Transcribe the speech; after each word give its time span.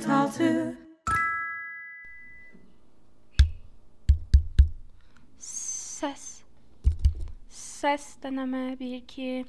4-6 0.00 0.74
Ses. 5.38 6.42
Ses 7.48 8.22
deneme 8.22 8.76
1 8.80 8.96
2 8.96 9.44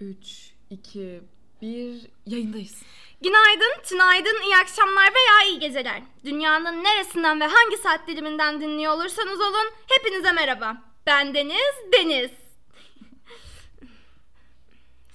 3, 0.00 0.54
2, 0.70 1.22
1 1.62 2.10
yayındayız. 2.26 2.82
Günaydın, 3.22 3.82
tünaydın, 3.84 4.42
iyi 4.44 4.56
akşamlar 4.56 5.04
veya 5.14 5.48
iyi 5.50 5.58
geceler. 5.58 6.02
Dünyanın 6.24 6.84
neresinden 6.84 7.40
ve 7.40 7.44
hangi 7.44 7.76
saat 7.76 8.08
diliminden 8.08 8.60
dinliyor 8.60 8.92
olursanız 8.92 9.40
olun 9.40 9.72
hepinize 9.88 10.32
merhaba. 10.32 10.82
Ben 11.06 11.34
Deniz, 11.34 11.92
Deniz. 11.92 12.30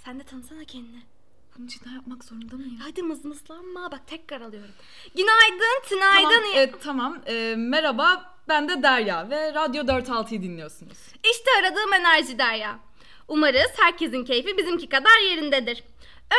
Sen 0.06 0.20
de 0.20 0.24
tanısana 0.24 0.64
kendini. 0.66 1.11
Bunu 1.62 1.70
cidden 1.70 1.92
yapmak 1.92 2.24
zorunda 2.24 2.56
mıyım? 2.56 2.78
Hadi 2.84 3.04
mızmızlanma 3.04 3.92
bak 3.92 4.08
tekrar 4.08 4.42
alıyorum. 4.42 4.72
Günaydın, 5.16 5.82
tünaydın. 5.90 6.30
Tamam, 6.30 6.56
e, 6.56 6.72
tamam. 6.84 7.22
E, 7.26 7.56
merhaba, 7.58 8.36
ben 8.48 8.70
de 8.70 8.84
Derya 8.84 9.30
ve 9.30 9.54
Radyo 9.54 9.84
4.6'yı 9.84 10.42
dinliyorsunuz. 10.42 10.98
İşte 11.32 11.52
aradığım 11.60 11.94
enerji 11.94 12.40
Derya. 12.40 12.80
Umarız 13.28 13.72
herkesin 13.78 14.24
keyfi 14.24 14.58
bizimki 14.58 14.90
kadar 14.90 15.20
yerindedir. 15.30 15.84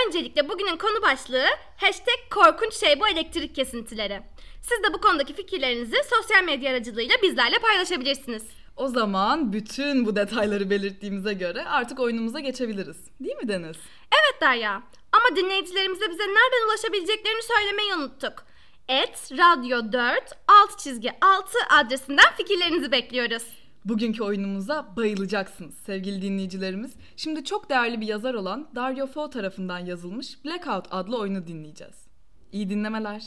Öncelikle 0.07 0.49
bugünün 0.49 0.77
konu 0.77 1.03
başlığı 1.03 1.47
hashtag 1.77 2.19
korkunç 2.31 2.75
şey 2.75 3.01
bu 3.01 3.09
elektrik 3.09 3.55
kesintileri. 3.55 4.23
Siz 4.63 4.83
de 4.83 4.95
bu 4.95 5.01
konudaki 5.01 5.35
fikirlerinizi 5.35 5.97
sosyal 6.11 6.45
medya 6.45 6.71
aracılığıyla 6.71 7.15
bizlerle 7.23 7.59
paylaşabilirsiniz. 7.59 8.43
O 8.77 8.89
zaman 8.89 9.53
bütün 9.53 10.07
bu 10.07 10.17
detayları 10.17 10.71
belirttiğimize 10.71 11.33
göre 11.33 11.65
artık 11.65 12.01
oyunumuza 12.01 12.41
geçebiliriz. 12.41 12.97
Değil 13.21 13.37
mi 13.37 13.49
Deniz? 13.49 13.77
Evet 14.13 14.41
Derya 14.41 14.83
ama 15.13 15.37
dinleyicilerimize 15.37 16.11
bize 16.11 16.23
nereden 16.23 16.69
ulaşabileceklerini 16.69 17.43
söylemeyi 17.43 17.95
unuttuk. 17.95 18.45
Et 18.89 19.33
radyo 19.33 19.93
4 19.93 20.33
alt 20.49 20.79
çizgi 20.79 21.11
6 21.21 21.59
adresinden 21.71 22.35
fikirlerinizi 22.37 22.93
bekliyoruz. 22.93 23.43
Bugünkü 23.85 24.23
oyunumuza 24.23 24.97
bayılacaksınız 24.97 25.75
sevgili 25.75 26.23
dinleyicilerimiz. 26.23 26.95
Şimdi 27.17 27.45
çok 27.45 27.71
değerli 27.71 28.01
bir 28.01 28.07
yazar 28.07 28.35
olan 28.35 28.69
Dario 28.75 29.07
Fo 29.07 29.31
tarafından 29.31 29.79
yazılmış 29.79 30.45
Blackout 30.45 30.87
adlı 30.91 31.19
oyunu 31.19 31.47
dinleyeceğiz. 31.47 32.07
İyi 32.53 32.71
dinlemeler. 32.71 33.23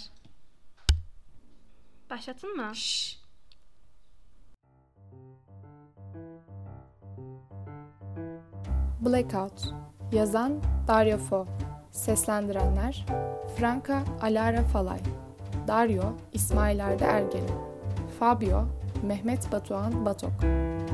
Başlatın 2.09 2.55
mı? 2.55 2.71
Şşş. 2.75 3.19
Blackout 9.01 9.73
Yazan 10.11 10.61
Dario 10.87 11.17
Fo 11.17 11.47
Seslendirenler 11.95 13.05
Franca 13.57 14.03
Alara 14.21 14.63
Falay 14.63 14.99
Dario 15.67 16.03
İsmail 16.33 16.85
Arda 16.85 17.05
Ergeli 17.05 17.53
Fabio 18.19 18.63
Mehmet 19.03 19.51
Batuhan 19.51 20.05
Batok 20.05 20.31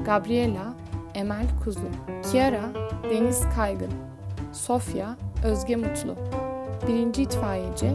Gabriela 0.06 0.74
Emel 1.16 1.46
Kuzu 1.64 1.90
Kiara 2.32 2.70
Deniz 3.04 3.44
Kaygın 3.56 3.92
Sofya 4.52 5.18
Özge 5.46 5.76
Mutlu 5.76 6.16
Birinci 6.88 7.24
itfaiyeci 7.24 7.92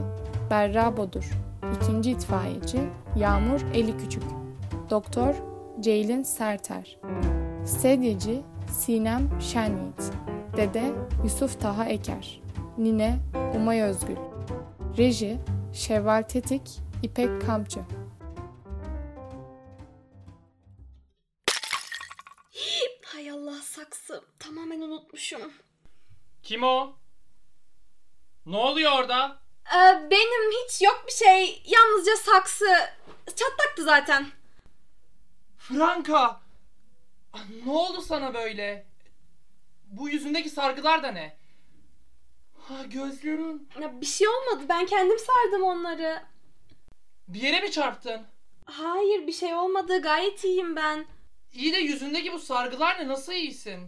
Berra 0.50 0.96
Bodur 0.96 1.30
İkinci 1.76 2.10
itfaiyeci 2.10 2.78
Yağmur 3.16 3.60
Eli 3.74 3.96
Küçük 3.96 4.22
Doktor 4.90 5.34
Ceylin 5.80 6.22
Serter 6.22 6.98
Sedyeci 7.64 8.42
Sinem 8.70 9.28
Şenyiğit 9.40 10.12
Dede 10.56 10.92
Yusuf 11.24 11.60
Taha 11.60 11.84
Eker 11.84 12.45
Nine 12.78 13.18
Umay 13.54 13.82
Özgül 13.82 14.16
Reji 14.98 15.38
Şevval 15.74 16.22
Tetik 16.22 16.62
İpek 17.02 17.46
Kamçı 17.46 17.80
Hay 23.04 23.30
Allah 23.30 23.62
saksı 23.62 24.24
tamamen 24.38 24.80
unutmuşum. 24.80 25.52
Kim 26.42 26.62
o? 26.62 26.92
Ne 28.46 28.56
oluyor 28.56 28.92
orada? 28.92 29.38
Ee, 29.76 30.10
benim 30.10 30.50
hiç 30.64 30.82
yok 30.82 31.04
bir 31.06 31.12
şey. 31.12 31.62
Yalnızca 31.66 32.16
saksı. 32.16 32.64
Çatlaktı 33.26 33.84
zaten. 33.84 34.26
Franka! 35.58 36.40
Ah, 37.32 37.40
Ne 37.66 37.72
oldu 37.72 38.00
sana 38.02 38.34
böyle? 38.34 38.86
Bu 39.86 40.08
yüzündeki 40.08 40.50
sargılar 40.50 41.02
da 41.02 41.10
ne? 41.10 41.36
Ha 42.68 42.74
gözlerin. 42.84 43.68
Ya 43.80 44.00
bir 44.00 44.06
şey 44.06 44.28
olmadı. 44.28 44.64
Ben 44.68 44.86
kendim 44.86 45.18
sardım 45.18 45.62
onları. 45.62 46.22
Bir 47.28 47.40
yere 47.42 47.60
mi 47.60 47.70
çarptın? 47.70 48.20
Hayır 48.64 49.26
bir 49.26 49.32
şey 49.32 49.54
olmadı. 49.54 50.02
Gayet 50.02 50.44
iyiyim 50.44 50.76
ben. 50.76 51.04
İyi 51.54 51.72
de 51.72 51.78
yüzündeki 51.78 52.32
bu 52.32 52.38
sargılar 52.38 52.98
ne? 52.98 53.08
Nasıl 53.08 53.32
iyisin? 53.32 53.80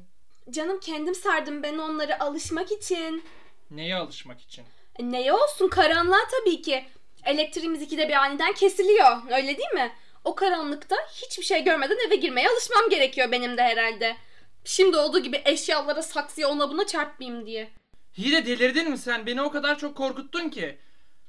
Canım 0.50 0.80
kendim 0.80 1.14
sardım 1.14 1.62
ben 1.62 1.78
onları 1.78 2.22
alışmak 2.22 2.72
için. 2.72 3.24
Neye 3.70 3.96
alışmak 3.96 4.40
için? 4.40 4.64
E, 4.98 5.10
neye 5.10 5.32
olsun 5.32 5.68
karanlığa 5.68 6.20
tabii 6.30 6.62
ki. 6.62 6.84
Elektriğimiz 7.24 7.82
ikide 7.82 8.08
bir 8.08 8.14
aniden 8.14 8.52
kesiliyor. 8.52 9.16
Öyle 9.30 9.58
değil 9.58 9.72
mi? 9.74 9.92
O 10.24 10.34
karanlıkta 10.34 10.96
hiçbir 11.12 11.44
şey 11.44 11.64
görmeden 11.64 11.98
eve 12.06 12.16
girmeye 12.16 12.48
alışmam 12.48 12.88
gerekiyor 12.90 13.32
benim 13.32 13.56
de 13.56 13.62
herhalde. 13.62 14.16
Şimdi 14.64 14.96
olduğu 14.96 15.18
gibi 15.18 15.42
eşyalara 15.44 16.02
saksıya 16.02 16.48
ona 16.48 16.70
buna 16.70 16.86
çarpmayayım 16.86 17.46
diye. 17.46 17.70
İyi 18.16 18.32
de 18.32 18.46
delirdin 18.46 18.90
mi 18.90 18.98
sen? 18.98 19.26
Beni 19.26 19.42
o 19.42 19.50
kadar 19.50 19.78
çok 19.78 19.96
korkuttun 19.96 20.48
ki. 20.48 20.78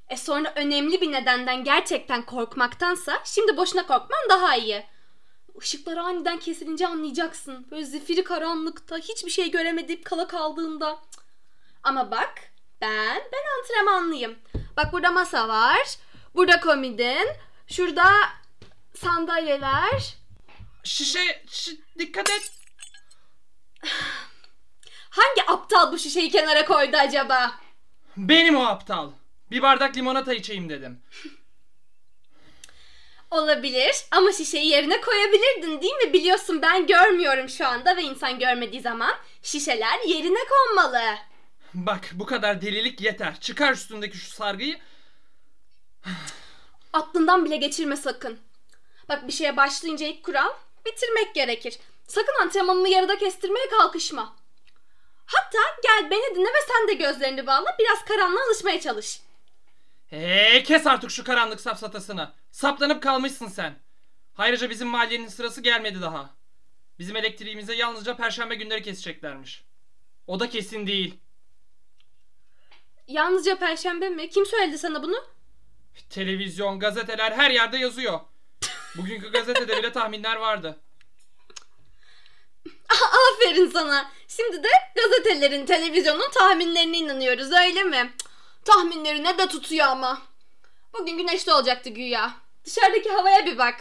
E 0.09 0.17
sonra 0.17 0.53
önemli 0.56 1.01
bir 1.01 1.12
nedenden 1.12 1.63
gerçekten 1.63 2.25
korkmaktansa 2.25 3.22
şimdi 3.25 3.57
boşuna 3.57 3.81
korkman 3.88 4.29
daha 4.29 4.56
iyi. 4.56 4.85
Işıklar 5.62 5.97
aniden 5.97 6.40
kesilince 6.40 6.88
anlayacaksın. 6.88 7.67
Böyle 7.72 7.85
zifiri 7.85 8.23
karanlıkta 8.23 8.97
hiçbir 8.97 9.31
şey 9.31 9.51
göremedip 9.51 10.06
kala 10.06 10.28
kaldığında. 10.28 11.00
Cık. 11.12 11.23
Ama 11.84 12.12
bak 12.12 12.34
ben 12.81 13.22
ben 13.34 13.40
antrenmanlıyım. 13.59 14.35
Bak 14.78 14.94
burada 14.94 15.11
masa 15.11 15.47
var. 15.47 15.97
Burada 16.35 16.59
komodin. 16.59 17.28
Şurada 17.67 18.11
sandalyeler. 18.96 20.16
Şişe, 20.84 21.44
şi- 21.47 21.79
dikkat 22.00 22.29
et. 22.29 22.51
Hangi 25.09 25.44
aptal 25.47 25.92
bu 25.92 25.97
şişeyi 25.97 26.31
kenara 26.31 26.66
koydu 26.66 26.97
acaba? 26.97 27.52
Benim 28.18 28.56
o 28.56 28.64
aptal. 28.66 29.09
Bir 29.52 29.62
bardak 29.62 29.97
limonata 29.97 30.34
içeyim 30.34 30.70
dedim. 30.70 31.02
Olabilir 33.31 33.96
ama 34.12 34.31
şişeyi 34.31 34.68
yerine 34.68 35.02
koyabilirdin 35.02 35.81
değil 35.81 35.94
mi? 35.96 36.14
Biliyorsun 36.14 36.62
ben 36.62 36.88
görmüyorum 36.88 37.50
şu 37.50 37.68
anda 37.68 37.97
ve 37.97 38.02
insan 38.03 38.40
görmediği 38.40 38.81
zaman 38.81 39.14
şişeler 39.44 40.00
yerine 40.08 40.40
konmalı. 40.50 41.02
Bak 41.74 42.09
bu 42.14 42.26
kadar 42.26 42.62
delilik 42.62 43.02
yeter. 43.02 43.40
Çıkar 43.40 43.74
üstündeki 43.74 44.18
şu 44.18 44.30
sargıyı. 44.31 44.78
Aklından 46.94 47.46
bile 47.46 47.56
geçirme 47.58 47.96
sakın. 47.97 48.40
Bak 49.09 49.28
bir 49.28 49.34
şeye 49.34 49.58
başlayınca 49.58 50.08
ilk 50.08 50.24
kural 50.24 50.50
bitirmek 50.86 51.36
gerekir. 51.36 51.80
Sakın 52.08 52.41
antrenmanını 52.41 52.90
yarıda 52.90 53.18
kestirmeye 53.18 53.70
kalkışma. 53.70 54.36
Hatta 55.31 55.57
gel 55.84 56.12
beni 56.12 56.35
dinle 56.35 56.47
ve 56.47 56.62
sen 56.67 56.88
de 56.88 56.94
gözlerini 56.94 57.47
bağla 57.47 57.75
biraz 57.79 58.06
karanlığa 58.06 58.44
alışmaya 58.45 58.81
çalış. 58.81 59.22
Eee 60.12 60.63
kes 60.63 60.88
artık 60.88 61.12
şu 61.12 61.23
karanlık 61.23 61.62
safsatasını. 61.62 62.31
Saplanıp 62.51 63.03
kalmışsın 63.03 63.47
sen. 63.47 63.75
Ayrıca 64.38 64.69
bizim 64.69 64.88
mahallenin 64.88 65.28
sırası 65.28 65.62
gelmedi 65.62 66.01
daha. 66.01 66.29
Bizim 67.00 67.16
elektriğimize 67.16 67.75
yalnızca 67.75 68.16
perşembe 68.16 68.56
günleri 68.56 68.81
keseceklermiş. 68.84 69.63
O 70.28 70.40
da 70.40 70.50
kesin 70.50 70.88
değil. 70.88 71.17
Yalnızca 73.08 73.59
perşembe 73.59 74.09
mi? 74.09 74.29
Kim 74.29 74.46
söyledi 74.46 74.78
sana 74.78 75.03
bunu? 75.03 75.23
Televizyon, 76.09 76.79
gazeteler 76.79 77.31
her 77.31 77.52
yerde 77.52 77.78
yazıyor. 77.78 78.20
Bugünkü 78.96 79.31
gazetede 79.31 79.78
bile 79.78 79.91
tahminler 79.91 80.35
vardı. 80.35 80.79
Aferin 82.90 83.70
sana. 83.70 84.12
Şimdi 84.28 84.64
de 84.64 84.68
gazetelerin, 84.96 85.66
televizyonun 85.66 86.30
tahminlerine 86.32 86.97
inanıyoruz 86.97 87.52
öyle 87.52 87.84
mi? 87.84 88.14
Cık, 88.18 88.30
Tahminlerine 88.66 89.38
de 89.38 89.47
tutuyor 89.47 89.88
ama. 89.88 90.22
Bugün 90.94 91.18
güneşli 91.18 91.53
olacaktı 91.53 91.90
güya. 91.90 92.32
Dışarıdaki 92.66 93.09
havaya 93.09 93.46
bir 93.46 93.58
bak. 93.58 93.76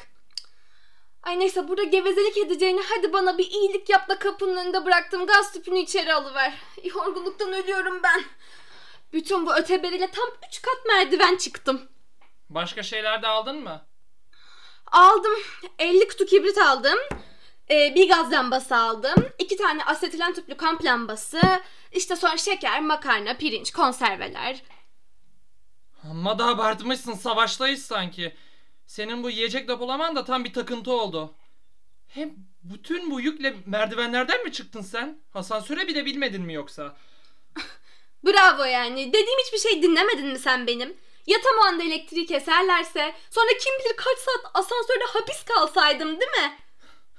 Ay 1.22 1.38
neyse 1.40 1.68
burada 1.68 1.82
gevezelik 1.82 2.38
edeceğine 2.38 2.80
hadi 2.88 3.12
bana 3.12 3.38
bir 3.38 3.50
iyilik 3.50 3.88
yap 3.88 4.08
da 4.08 4.18
kapının 4.18 4.56
önünde 4.56 4.84
bıraktım 4.84 5.26
gaz 5.26 5.52
tüpünü 5.52 5.78
içeri 5.78 6.14
alıver. 6.14 6.54
Yorgunluktan 6.84 7.52
ölüyorum 7.52 8.02
ben. 8.02 8.24
Bütün 9.12 9.46
bu 9.46 9.54
öteberiyle 9.56 10.10
tam 10.10 10.28
3 10.48 10.62
kat 10.62 10.86
merdiven 10.86 11.36
çıktım. 11.36 11.88
Başka 12.50 12.82
şeyler 12.82 13.22
de 13.22 13.26
aldın 13.26 13.56
mı? 13.56 13.86
Aldım. 14.86 15.34
50 15.78 16.08
kutu 16.08 16.26
kibrit 16.26 16.58
aldım. 16.58 16.98
Ee, 17.70 17.94
bir 17.94 18.08
gaz 18.08 18.32
lambası 18.32 18.76
aldım. 18.76 19.28
iki 19.38 19.56
tane 19.56 19.84
asetilen 19.84 20.34
tüplü 20.34 20.56
kamp 20.56 20.84
lambası. 20.84 21.40
İşte 21.92 22.16
sonra 22.16 22.36
şeker, 22.36 22.80
makarna, 22.80 23.36
pirinç, 23.36 23.70
konserveler. 23.72 24.62
Amma 26.10 26.38
da 26.38 26.46
abartmışsın 26.46 27.14
savaştayız 27.14 27.86
sanki. 27.86 28.36
Senin 28.86 29.22
bu 29.22 29.30
yiyecek 29.30 29.68
depolaman 29.68 30.16
da 30.16 30.24
tam 30.24 30.44
bir 30.44 30.52
takıntı 30.52 30.92
oldu. 30.92 31.34
Hem 32.08 32.34
bütün 32.62 33.10
bu 33.10 33.20
yükle 33.20 33.56
merdivenlerden 33.66 34.44
mi 34.44 34.52
çıktın 34.52 34.82
sen? 34.82 35.18
Asansöre 35.34 35.88
bile 35.88 36.04
bilmedin 36.04 36.42
mi 36.42 36.54
yoksa? 36.54 36.96
Bravo 38.26 38.64
yani. 38.64 39.08
Dediğim 39.08 39.38
hiçbir 39.46 39.58
şey 39.58 39.82
dinlemedin 39.82 40.26
mi 40.26 40.38
sen 40.38 40.66
benim? 40.66 40.96
Ya 41.26 41.38
tam 41.44 41.58
o 41.58 41.64
anda 41.64 41.82
elektriği 41.82 42.26
keserlerse 42.26 43.14
sonra 43.30 43.48
kim 43.60 43.72
bilir 43.78 43.96
kaç 43.96 44.18
saat 44.18 44.50
asansörde 44.54 45.04
hapis 45.12 45.44
kalsaydım 45.44 46.08
değil 46.20 46.30
mi? 46.30 46.58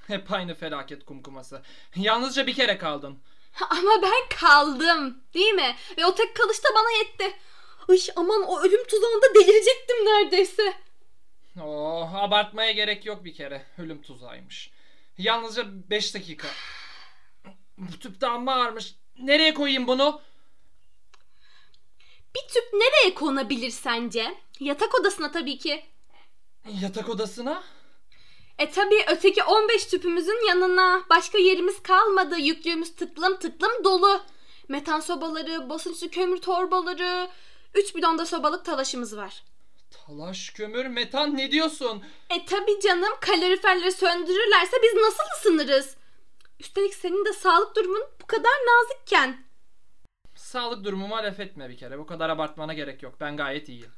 Hep 0.09 0.31
aynı 0.31 0.55
felaket 0.55 1.05
kumkuması. 1.05 1.61
Yalnızca 1.95 2.47
bir 2.47 2.53
kere 2.53 2.77
kaldın. 2.77 3.19
Ama 3.69 4.01
ben 4.01 4.37
kaldım 4.39 5.23
değil 5.33 5.53
mi? 5.53 5.75
Ve 5.97 6.05
o 6.05 6.15
tek 6.15 6.35
kalış 6.35 6.63
da 6.63 6.67
bana 6.75 6.91
yetti. 6.91 7.37
Ay 7.89 7.99
aman 8.15 8.43
o 8.47 8.59
ölüm 8.61 8.83
tuzağında 8.87 9.35
delirecektim 9.35 10.05
neredeyse. 10.05 10.73
Oh, 11.61 12.13
abartmaya 12.15 12.71
gerek 12.71 13.05
yok 13.05 13.25
bir 13.25 13.33
kere. 13.33 13.65
Ölüm 13.77 14.01
tuzağıymış. 14.01 14.71
Yalnızca 15.17 15.63
5 15.89 16.13
dakika. 16.15 16.47
Bu 17.77 17.99
tüp 17.99 18.21
de 18.21 18.27
amma 18.27 18.53
ağırmış. 18.53 18.95
Nereye 19.19 19.53
koyayım 19.53 19.87
bunu? 19.87 20.21
Bir 22.35 22.53
tüp 22.53 22.73
nereye 22.73 23.13
konabilir 23.15 23.69
sence? 23.69 24.37
Yatak 24.59 24.99
odasına 24.99 25.31
tabii 25.31 25.57
ki. 25.57 25.85
Yatak 26.81 27.09
odasına? 27.09 27.63
E 28.59 28.71
tabii 28.71 29.03
öteki 29.07 29.43
15 29.43 29.85
tüpümüzün 29.85 30.47
yanına. 30.47 31.03
Başka 31.09 31.37
yerimiz 31.37 31.83
kalmadı. 31.83 32.37
Yüklüğümüz 32.37 32.95
tıklım 32.95 33.39
tıklım 33.39 33.83
dolu. 33.83 34.21
Metan 34.67 34.99
sobaları, 34.99 35.69
basınçlı 35.69 36.09
kömür 36.11 36.37
torbaları, 36.37 37.29
3 37.73 37.95
bidonda 37.95 38.25
sobalık 38.25 38.65
talaşımız 38.65 39.17
var. 39.17 39.43
Talaş, 39.91 40.49
kömür, 40.49 40.85
metan 40.85 41.37
ne 41.37 41.51
diyorsun? 41.51 42.03
E 42.29 42.45
tabii 42.45 42.79
canım 42.83 43.13
kaloriferleri 43.21 43.91
söndürürlerse 43.91 44.77
biz 44.83 44.93
nasıl 44.93 45.23
ısınırız? 45.37 45.95
Üstelik 46.59 46.93
senin 46.95 47.25
de 47.25 47.33
sağlık 47.33 47.75
durumun 47.75 48.03
bu 48.21 48.27
kadar 48.27 48.51
nazikken. 48.51 49.43
Sağlık 50.35 50.83
durumuma 50.83 51.17
laf 51.17 51.39
etme 51.39 51.69
bir 51.69 51.77
kere. 51.77 51.99
Bu 51.99 52.05
kadar 52.05 52.29
abartmana 52.29 52.73
gerek 52.73 53.03
yok. 53.03 53.13
Ben 53.19 53.37
gayet 53.37 53.69
iyiyim. 53.69 53.91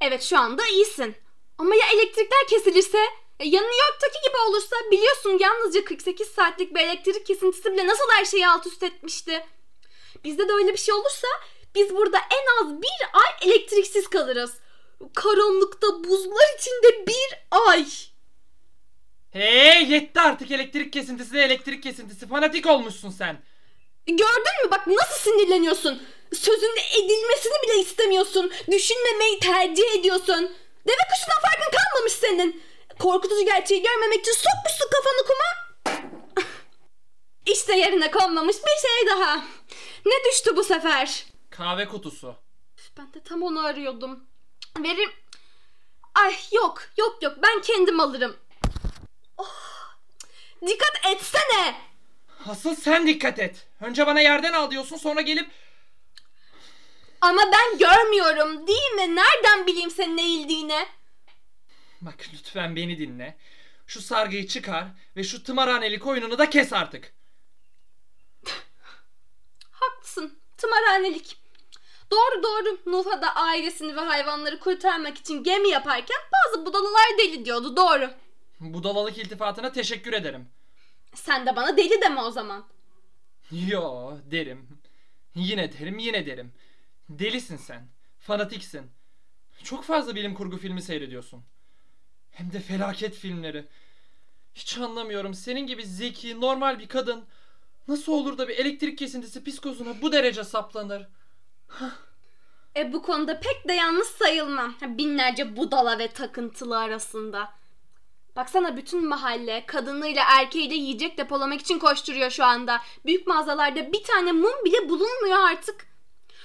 Evet 0.00 0.22
şu 0.22 0.38
anda 0.38 0.66
iyisin. 0.66 1.14
Ama 1.58 1.74
ya 1.74 1.86
elektrikler 1.94 2.46
kesilirse? 2.50 2.98
E, 3.40 3.44
ya 3.48 3.60
New 3.60 3.76
York'taki 3.86 4.18
gibi 4.28 4.36
olursa 4.48 4.76
biliyorsun 4.90 5.38
yalnızca 5.40 5.84
48 5.84 6.28
saatlik 6.28 6.74
bir 6.74 6.80
elektrik 6.80 7.26
kesintisi 7.26 7.72
bile 7.72 7.86
nasıl 7.86 8.04
her 8.18 8.24
şeyi 8.24 8.48
alt 8.48 8.66
üst 8.66 8.82
etmişti. 8.82 9.46
Bizde 10.24 10.48
de 10.48 10.52
öyle 10.52 10.72
bir 10.72 10.78
şey 10.78 10.94
olursa 10.94 11.26
biz 11.74 11.90
burada 11.96 12.18
en 12.18 12.64
az 12.64 12.82
bir 12.82 13.08
ay 13.12 13.48
elektriksiz 13.50 14.08
kalırız. 14.08 14.52
Karanlıkta 15.14 16.04
buzlar 16.04 16.46
içinde 16.58 17.06
bir 17.06 17.38
ay. 17.50 17.86
Hey 19.32 19.90
yetti 19.90 20.20
artık 20.20 20.50
elektrik 20.50 20.92
kesintisi 20.92 21.38
elektrik 21.38 21.82
kesintisi. 21.82 22.28
Fanatik 22.28 22.66
olmuşsun 22.66 23.10
sen. 23.10 23.42
Gördün 24.06 24.64
mü 24.64 24.70
bak 24.70 24.86
nasıl 24.86 25.30
sinirleniyorsun. 25.30 26.02
Sözünde 26.34 26.80
edilmesini 26.98 27.52
bile 27.64 27.80
istemiyorsun. 27.80 28.52
Düşünmemeyi 28.70 29.38
tercih 29.40 29.98
ediyorsun. 29.98 30.50
Deve 30.88 30.96
kuşundan 31.10 31.40
farkın 31.42 31.76
kalmamış 31.78 32.12
senin. 32.12 32.62
Korkutucu 32.98 33.44
gerçeği 33.44 33.82
görmemek 33.82 34.20
için 34.20 34.32
sokmuşsun 34.32 34.88
kafanı 34.90 35.26
kuma. 35.26 35.74
İşte 37.46 37.76
yerine 37.76 38.10
konmamış 38.10 38.56
bir 38.56 38.88
şey 38.88 39.06
daha. 39.10 39.36
Ne 40.06 40.12
düştü 40.30 40.56
bu 40.56 40.64
sefer? 40.64 41.24
Kahve 41.50 41.88
kutusu. 41.88 42.34
Ben 42.98 43.12
de 43.12 43.22
tam 43.24 43.42
onu 43.42 43.66
arıyordum. 43.66 44.24
Verim... 44.78 45.10
Ay 46.14 46.36
yok 46.52 46.82
yok 46.98 47.22
yok 47.22 47.32
ben 47.42 47.62
kendim 47.62 48.00
alırım. 48.00 48.36
Oh, 49.38 49.54
dikkat 50.66 51.06
etsene. 51.12 51.74
Asıl 52.48 52.74
sen 52.74 53.06
dikkat 53.06 53.38
et. 53.38 53.66
Önce 53.80 54.06
bana 54.06 54.20
yerden 54.20 54.52
al 54.52 54.70
diyorsun 54.70 54.96
sonra 54.96 55.20
gelip 55.20 55.50
Ama 57.20 57.42
ben 57.52 57.78
görmüyorum 57.78 58.66
değil 58.66 58.90
mi? 58.90 59.16
Nereden 59.16 59.66
bileyim 59.66 59.90
senin 59.90 60.18
eğildiğini? 60.18 60.86
Bak 62.04 62.28
lütfen 62.32 62.76
beni 62.76 62.98
dinle. 62.98 63.36
Şu 63.86 64.00
sargıyı 64.00 64.46
çıkar 64.46 64.88
ve 65.16 65.24
şu 65.24 65.42
tımarhanelik 65.42 66.06
oyununu 66.06 66.38
da 66.38 66.50
kes 66.50 66.72
artık. 66.72 67.14
Haklısın. 69.70 70.38
Tımarhanelik. 70.56 71.36
Doğru 72.10 72.42
doğru. 72.42 72.78
Nuh'a 72.86 73.22
da 73.22 73.34
ailesini 73.34 73.96
ve 73.96 74.00
hayvanları 74.00 74.60
kurtarmak 74.60 75.18
için 75.18 75.42
gemi 75.44 75.68
yaparken 75.68 76.16
bazı 76.32 76.66
budalalar 76.66 77.18
deli 77.18 77.44
diyordu. 77.44 77.76
Doğru. 77.76 78.10
Budalalık 78.60 79.18
iltifatına 79.18 79.72
teşekkür 79.72 80.12
ederim. 80.12 80.48
Sen 81.14 81.46
de 81.46 81.56
bana 81.56 81.76
deli 81.76 82.00
deme 82.02 82.20
o 82.20 82.30
zaman. 82.30 82.66
Yo 83.50 84.12
derim. 84.30 84.68
Yine 85.34 85.72
derim 85.72 85.98
yine 85.98 86.26
derim. 86.26 86.52
Delisin 87.08 87.56
sen. 87.56 87.88
Fanatiksin. 88.20 88.90
Çok 89.62 89.84
fazla 89.84 90.14
bilim 90.14 90.34
kurgu 90.34 90.58
filmi 90.58 90.82
seyrediyorsun. 90.82 91.44
Hem 92.34 92.52
de 92.52 92.60
felaket 92.60 93.14
filmleri. 93.14 93.64
Hiç 94.54 94.78
anlamıyorum. 94.78 95.34
Senin 95.34 95.66
gibi 95.66 95.86
zeki, 95.86 96.40
normal 96.40 96.78
bir 96.78 96.88
kadın 96.88 97.24
nasıl 97.88 98.12
olur 98.12 98.38
da 98.38 98.48
bir 98.48 98.58
elektrik 98.58 98.98
kesintisi 98.98 99.44
psikozuna 99.44 100.02
bu 100.02 100.12
derece 100.12 100.44
saplanır? 100.44 101.06
E 102.76 102.92
bu 102.92 103.02
konuda 103.02 103.40
pek 103.40 103.68
de 103.68 103.72
yalnız 103.72 104.08
sayılmam. 104.08 104.74
Binlerce 104.82 105.56
budala 105.56 105.98
ve 105.98 106.08
takıntılı 106.08 106.78
arasında. 106.78 107.52
Baksana 108.36 108.76
bütün 108.76 109.08
mahalle 109.08 109.66
kadınıyla 109.66 110.24
erkeğiyle 110.38 110.74
yiyecek 110.74 111.18
depolamak 111.18 111.60
için 111.60 111.78
koşturuyor 111.78 112.30
şu 112.30 112.44
anda. 112.44 112.80
Büyük 113.04 113.26
mağazalarda 113.26 113.92
bir 113.92 114.02
tane 114.02 114.32
mum 114.32 114.64
bile 114.64 114.88
bulunmuyor 114.88 115.38
artık. 115.38 115.86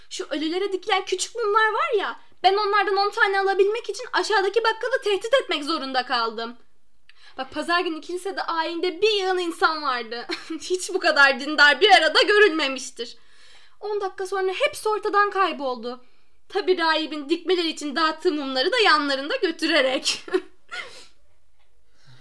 Şu 0.10 0.26
ölülere 0.30 0.72
dikilen 0.72 1.06
küçük 1.06 1.36
mumlar 1.36 1.74
var 1.74 2.00
ya. 2.00 2.20
Ben 2.44 2.54
onlardan 2.54 2.98
10 2.98 3.12
tane 3.12 3.40
alabilmek 3.40 3.90
için 3.90 4.06
aşağıdaki 4.14 4.64
bakkalı 4.64 5.02
tehdit 5.04 5.34
etmek 5.44 5.64
zorunda 5.64 6.06
kaldım. 6.06 6.58
Bak 7.38 7.52
pazar 7.52 7.80
günü 7.80 8.02
kilisede 8.02 8.42
ayinde 8.42 9.02
bir 9.02 9.12
yığın 9.12 9.38
insan 9.38 9.84
vardı. 9.84 10.28
Hiç 10.62 10.90
bu 10.94 11.00
kadar 11.00 11.40
dindar 11.40 11.82
bir 11.82 11.90
arada 11.90 12.22
görülmemiştir. 12.22 13.18
10 13.80 14.02
dakika 14.02 14.28
sonra 14.28 14.52
hepsi 14.52 14.90
ortadan 14.90 15.30
kayboldu. 15.30 16.06
Tabi 16.50 16.78
rahibin 16.78 17.30
dikmeleri 17.30 17.68
için 17.68 17.96
dağıttığı 17.96 18.32
mumları 18.32 18.72
da 18.72 18.80
yanlarında 18.80 19.36
götürerek. 19.36 20.26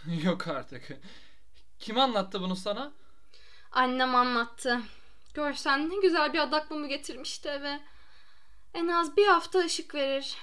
Yok 0.22 0.48
artık. 0.48 0.88
Kim 1.78 1.98
anlattı 1.98 2.40
bunu 2.40 2.56
sana? 2.56 2.92
Annem 3.72 4.14
anlattı. 4.14 4.80
Görsen 5.34 5.90
ne 5.90 5.96
güzel 5.96 6.32
bir 6.32 6.38
adak 6.38 6.70
mumu 6.70 6.88
getirmişti 6.88 7.48
eve. 7.48 7.80
En 8.78 8.88
az 8.88 9.16
bir 9.16 9.26
hafta 9.26 9.58
ışık 9.58 9.94
verir. 9.94 10.36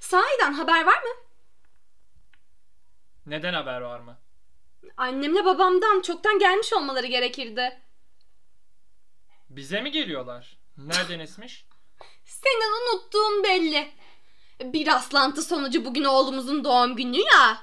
Sahiden 0.00 0.52
haber 0.52 0.84
var 0.86 1.02
mı? 1.02 1.10
Neden 3.26 3.52
haber 3.54 3.80
var 3.80 4.00
mı? 4.00 4.18
Annemle 4.96 5.44
babamdan 5.44 6.00
çoktan 6.00 6.38
gelmiş 6.38 6.72
olmaları 6.72 7.06
gerekirdi. 7.06 7.80
Bize 9.48 9.80
mi 9.80 9.90
geliyorlar? 9.90 10.58
Nereden 10.76 11.18
esmiş? 11.18 11.64
Senin 12.24 12.94
unuttuğun 12.94 13.44
belli. 13.44 13.92
Bir 14.60 14.86
rastlantı 14.86 15.42
sonucu 15.42 15.84
bugün 15.84 16.04
oğlumuzun 16.04 16.64
doğum 16.64 16.96
günü 16.96 17.18
ya. 17.18 17.62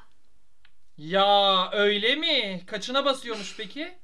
Ya 0.98 1.70
öyle 1.72 2.16
mi? 2.16 2.64
Kaçına 2.68 3.06
basıyormuş 3.06 3.56
peki? 3.58 3.98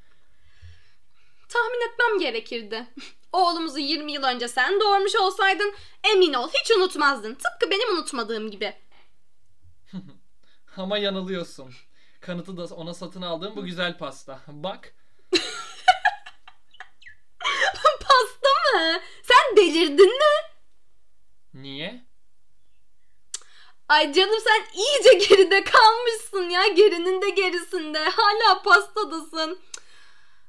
Tahmin 1.50 1.92
etmem 1.92 2.20
gerekirdi. 2.20 2.88
Oğlumuzu 3.34 3.80
20 3.80 4.12
yıl 4.12 4.24
önce 4.24 4.48
sen 4.48 4.80
doğurmuş 4.80 5.16
olsaydın 5.16 5.74
emin 6.04 6.34
ol 6.34 6.50
hiç 6.50 6.72
unutmazdın. 6.72 7.36
Tıpkı 7.36 7.72
benim 7.72 7.94
unutmadığım 7.94 8.52
gibi. 8.52 8.74
Ama 10.78 10.98
yanılıyorsun. 10.98 11.74
Kanıtı 12.22 12.58
da 12.58 12.76
ona 12.76 12.94
satın 12.94 13.22
aldığım 13.22 13.56
bu 13.56 13.66
güzel 13.66 13.98
pasta. 13.98 14.40
Bak. 14.48 14.94
Pasta 18.00 18.50
mı? 18.74 19.00
Sen 19.24 19.58
delirdin 19.58 20.18
mi? 20.18 20.34
Niye? 21.54 22.04
Ay 23.90 24.14
canım 24.14 24.40
sen 24.44 24.66
iyice 24.74 25.14
geride 25.28 25.64
kalmışsın 25.64 26.50
ya. 26.50 26.68
Gerinin 26.68 27.22
de 27.22 27.30
gerisinde. 27.30 28.00
Hala 28.00 28.62
pastadasın. 28.62 29.60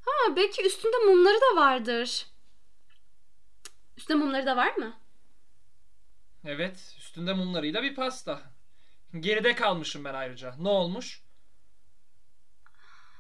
Ha 0.04 0.36
belki 0.36 0.66
üstünde 0.66 0.96
mumları 0.96 1.40
da 1.40 1.56
vardır. 1.60 2.26
Üstünde 3.96 4.18
mumları 4.18 4.46
da 4.46 4.56
var 4.56 4.76
mı? 4.76 4.94
Evet, 6.44 6.94
üstünde 6.98 7.32
mumlarıyla 7.32 7.82
bir 7.82 7.94
pasta. 7.94 8.42
Geride 9.20 9.54
kalmışım 9.54 10.04
ben 10.04 10.14
ayrıca. 10.14 10.54
Ne 10.58 10.68
olmuş? 10.68 11.22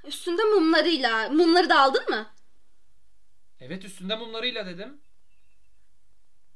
Üstünde 0.04 0.42
mumlarıyla. 0.44 1.28
Mumları 1.28 1.68
da 1.68 1.80
aldın 1.80 2.10
mı? 2.10 2.26
Evet, 3.60 3.84
üstünde 3.84 4.16
mumlarıyla 4.16 4.66
dedim. 4.66 5.00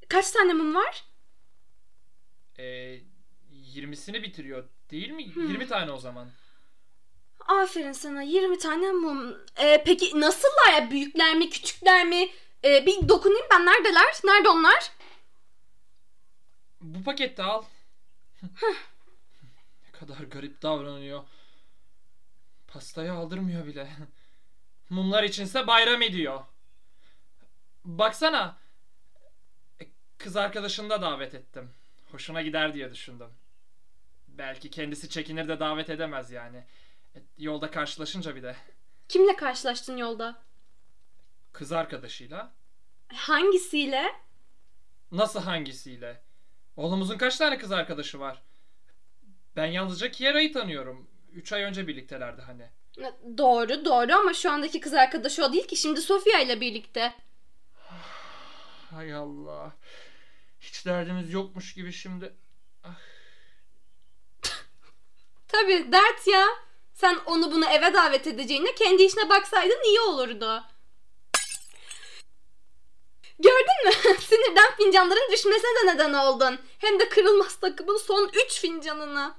Kaç 0.08 0.30
tane 0.30 0.52
mum 0.52 0.74
var? 0.74 1.04
Ee, 2.58 3.00
20'sini 3.74 4.22
bitiriyor 4.22 4.68
değil 4.90 5.10
mi? 5.10 5.22
20 5.22 5.68
tane 5.68 5.92
o 5.92 5.98
zaman. 5.98 6.28
Aferin 7.48 7.92
sana 7.92 8.22
20 8.22 8.58
tane 8.58 8.92
mum. 8.92 9.36
Ee, 9.56 9.82
peki 9.86 10.20
nasıllar 10.20 10.72
ya? 10.74 10.90
Büyükler 10.90 11.34
mi 11.36 11.50
küçükler 11.50 12.06
mi? 12.06 12.30
Ee, 12.64 12.86
bir 12.86 13.08
dokunayım 13.08 13.46
ben 13.50 13.66
neredeler? 13.66 14.14
Nerede 14.24 14.48
onlar? 14.48 14.92
Bu 16.80 17.04
pakette 17.04 17.42
al. 17.42 17.64
ne 19.84 19.90
kadar 19.92 20.18
garip 20.18 20.62
davranıyor. 20.62 21.24
Pastayı 22.68 23.12
aldırmıyor 23.12 23.66
bile. 23.66 23.88
Mumlar 24.90 25.22
içinse 25.24 25.66
bayram 25.66 26.02
ediyor. 26.02 26.40
Baksana. 27.84 28.56
E, 29.80 29.84
Kız 30.18 30.36
arkadaşını 30.36 30.90
da 30.90 31.02
davet 31.02 31.34
ettim. 31.34 31.70
Hoşuna 32.10 32.42
gider 32.42 32.74
diye 32.74 32.90
düşündüm. 32.92 33.30
Belki 34.28 34.70
kendisi 34.70 35.08
çekinir 35.10 35.48
de 35.48 35.60
davet 35.60 35.90
edemez 35.90 36.30
yani. 36.30 36.64
E, 37.16 37.18
Yolda 37.38 37.70
karşılaşınca 37.70 38.36
bir 38.36 38.42
de. 38.42 38.56
Kimle 39.08 39.36
karşılaştın 39.36 39.96
yolda? 39.96 40.42
Kız 41.52 41.72
arkadaşıyla. 41.72 42.52
Hangisiyle? 43.14 44.14
Nasıl 45.12 45.40
hangisiyle? 45.40 46.22
Oğlumuzun 46.76 47.18
kaç 47.18 47.36
tane 47.36 47.58
kız 47.58 47.72
arkadaşı 47.72 48.20
var? 48.20 48.42
Ben 49.56 49.66
yalnızca 49.66 50.10
Kiera'yı 50.10 50.52
tanıyorum. 50.52 51.10
3 51.32 51.52
ay 51.52 51.62
önce 51.62 51.86
birliktelerdi 51.88 52.42
hani. 52.42 52.70
Doğru 53.38 53.84
doğru 53.84 54.14
ama 54.14 54.34
şu 54.34 54.50
andaki 54.50 54.80
kız 54.80 54.94
arkadaşı 54.94 55.44
o 55.44 55.52
değil 55.52 55.66
ki 55.68 55.76
şimdi 55.76 56.00
Sofia 56.00 56.38
ile 56.40 56.60
birlikte. 56.60 57.14
Hay 58.90 59.14
Allah. 59.14 59.72
Hiç 60.60 60.86
derdimiz 60.86 61.32
yokmuş 61.32 61.74
gibi 61.74 61.92
şimdi. 61.92 62.34
Tabi 65.48 65.92
dert 65.92 66.26
ya. 66.26 66.46
Sen 66.94 67.16
onu 67.26 67.52
bunu 67.52 67.64
eve 67.70 67.94
davet 67.94 68.26
edeceğine 68.26 68.74
kendi 68.74 69.02
işine 69.02 69.28
baksaydın 69.30 69.84
iyi 69.88 70.00
olurdu. 70.00 70.62
Gördün 73.38 73.84
mü? 73.84 74.16
Sinirden 74.20 74.76
fincanların 74.76 75.32
düşmesine 75.32 75.82
de 75.82 75.94
neden 75.94 76.12
oldun. 76.12 76.58
Hem 76.78 76.98
de 77.00 77.08
kırılmaz 77.08 77.56
takımın 77.56 77.98
son 77.98 78.30
3 78.46 78.60
fincanını. 78.60 79.34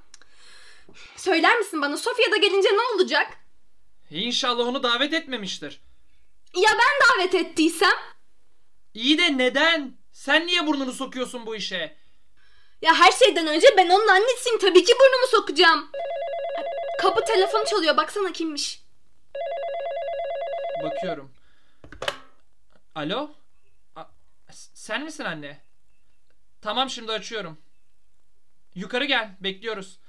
Söyler 1.15 1.57
misin 1.57 1.81
bana 1.81 1.97
Sofya'da 1.97 2.37
gelince 2.37 2.69
ne 2.69 2.81
olacak? 2.95 3.27
İnşallah 4.11 4.67
onu 4.67 4.83
davet 4.83 5.13
etmemiştir. 5.13 5.81
Ya 6.55 6.69
ben 6.71 7.07
davet 7.17 7.35
ettiysem? 7.35 7.93
İyi 8.93 9.17
de 9.17 9.37
neden? 9.37 9.97
Sen 10.11 10.47
niye 10.47 10.67
burnunu 10.67 10.91
sokuyorsun 10.91 11.45
bu 11.45 11.55
işe? 11.55 11.95
Ya 12.81 12.95
her 12.95 13.11
şeyden 13.11 13.47
önce 13.47 13.67
ben 13.77 13.89
onun 13.89 14.07
annesiyim. 14.07 14.59
Tabii 14.59 14.83
ki 14.83 14.93
burnumu 14.93 15.27
sokacağım. 15.27 15.91
Kapı 17.01 17.25
telefon 17.25 17.65
çalıyor. 17.65 17.97
Baksana 17.97 18.31
kimmiş. 18.31 18.81
Bakıyorum. 20.83 21.31
Alo? 22.95 23.31
Sen 24.89 25.03
misin 25.03 25.23
anne? 25.23 25.61
Tamam 26.61 26.89
şimdi 26.89 27.11
açıyorum. 27.11 27.57
Yukarı 28.75 29.05
gel, 29.05 29.37
bekliyoruz. 29.39 29.99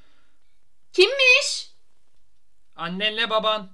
Kimmiş? 0.93 1.73
Annenle 2.77 3.31
baban. 3.31 3.71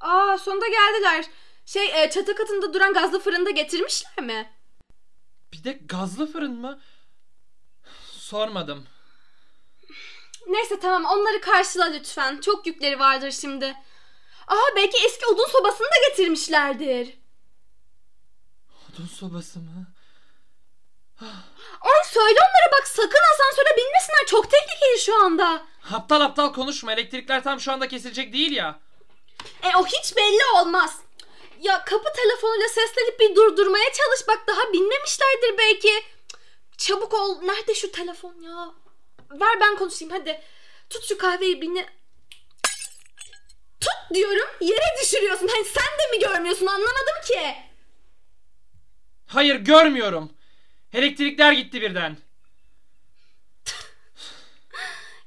Aa 0.00 0.38
sonunda 0.38 0.68
geldiler. 0.68 1.24
Şey 1.64 2.02
e, 2.02 2.10
çatı 2.10 2.34
katında 2.34 2.74
duran 2.74 2.92
gazlı 2.92 3.20
fırında 3.20 3.50
getirmişler 3.50 4.24
mi? 4.24 4.52
Bir 5.52 5.64
de 5.64 5.72
gazlı 5.72 6.32
fırın 6.32 6.60
mı? 6.60 6.80
Sormadım. 8.10 8.86
Neyse 10.46 10.80
tamam 10.80 11.04
onları 11.04 11.40
karşıla 11.40 11.84
lütfen. 11.84 12.40
Çok 12.40 12.66
yükleri 12.66 12.98
vardır 12.98 13.30
şimdi. 13.30 13.66
Aa 14.46 14.76
belki 14.76 14.98
eski 15.06 15.26
odun 15.26 15.46
sobasını 15.46 15.86
da 15.86 16.08
getirmişlerdir. 16.08 17.18
Odun 18.92 19.06
sobası 19.06 19.58
mı? 19.58 19.95
Ay 21.80 22.04
söyle 22.06 22.38
onlara 22.40 22.80
bak 22.80 22.88
sakın 22.88 23.20
asansöre 23.34 23.76
binmesinler. 23.76 24.26
Çok 24.26 24.50
tehlikeli 24.50 25.00
şu 25.00 25.24
anda. 25.24 25.66
Aptal 25.92 26.20
aptal 26.20 26.52
konuşma. 26.52 26.92
Elektrikler 26.92 27.42
tam 27.42 27.60
şu 27.60 27.72
anda 27.72 27.88
kesilecek 27.88 28.32
değil 28.32 28.52
ya. 28.52 28.80
E 29.62 29.76
o 29.76 29.86
hiç 29.86 30.16
belli 30.16 30.44
olmaz. 30.60 31.00
Ya 31.60 31.84
kapı 31.84 32.12
telefonuyla 32.16 32.68
seslenip 32.68 33.20
bir 33.20 33.36
durdurmaya 33.36 33.92
çalış. 33.92 34.28
Bak 34.28 34.42
daha 34.48 34.72
binmemişlerdir 34.72 35.58
belki. 35.58 36.04
Cık, 36.28 36.78
Çabuk 36.78 37.14
ol. 37.14 37.42
Nerede 37.42 37.74
şu 37.74 37.92
telefon 37.92 38.34
ya? 38.42 38.74
Ver 39.30 39.60
ben 39.60 39.76
konuşayım 39.76 40.14
hadi. 40.14 40.40
Tut 40.90 41.04
şu 41.08 41.18
kahveyi 41.18 41.62
beni. 41.62 41.86
Tut 43.80 44.14
diyorum 44.14 44.48
yere 44.60 44.96
düşürüyorsun. 45.02 45.48
Hani 45.48 45.64
sen 45.64 45.84
de 45.98 46.16
mi 46.16 46.18
görmüyorsun 46.22 46.66
anlamadım 46.66 47.22
ki. 47.28 47.54
Hayır 49.26 49.56
görmüyorum. 49.56 50.35
Elektrikler 50.96 51.52
gitti 51.52 51.82
birden. 51.82 52.16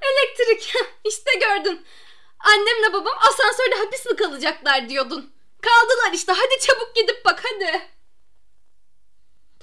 Elektrik. 0.01 0.73
işte 1.05 1.31
gördün. 1.39 1.85
Annemle 2.39 2.93
babam 2.93 3.17
asansörde 3.17 3.75
hapis 3.75 4.05
mi 4.05 4.15
kalacaklar 4.15 4.89
diyordun. 4.89 5.33
Kaldılar 5.61 6.13
işte. 6.13 6.31
Hadi 6.31 6.65
çabuk 6.65 6.95
gidip 6.95 7.25
bak 7.25 7.43
hadi. 7.43 7.87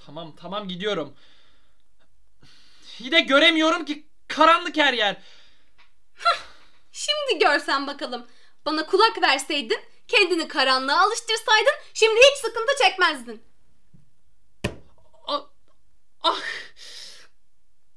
Tamam 0.07 0.37
tamam 0.37 0.69
gidiyorum. 0.69 1.15
Yine 2.99 3.21
göremiyorum 3.21 3.85
ki 3.85 4.07
karanlık 4.29 4.77
her 4.77 4.93
yer. 4.93 5.17
Şimdi 6.93 7.39
görsen 7.39 7.87
bakalım. 7.87 8.27
Bana 8.67 8.87
kulak 8.87 9.23
verseydin, 9.23 9.81
kendini 10.09 10.49
karanlığa 10.49 11.01
alıştırsaydın, 11.01 11.75
şimdi 11.95 12.21
hiç 12.21 12.39
sıkıntı 12.39 12.73
çekmezdin. 12.85 13.43
Ah, 16.27 16.33
ah. 16.33 16.41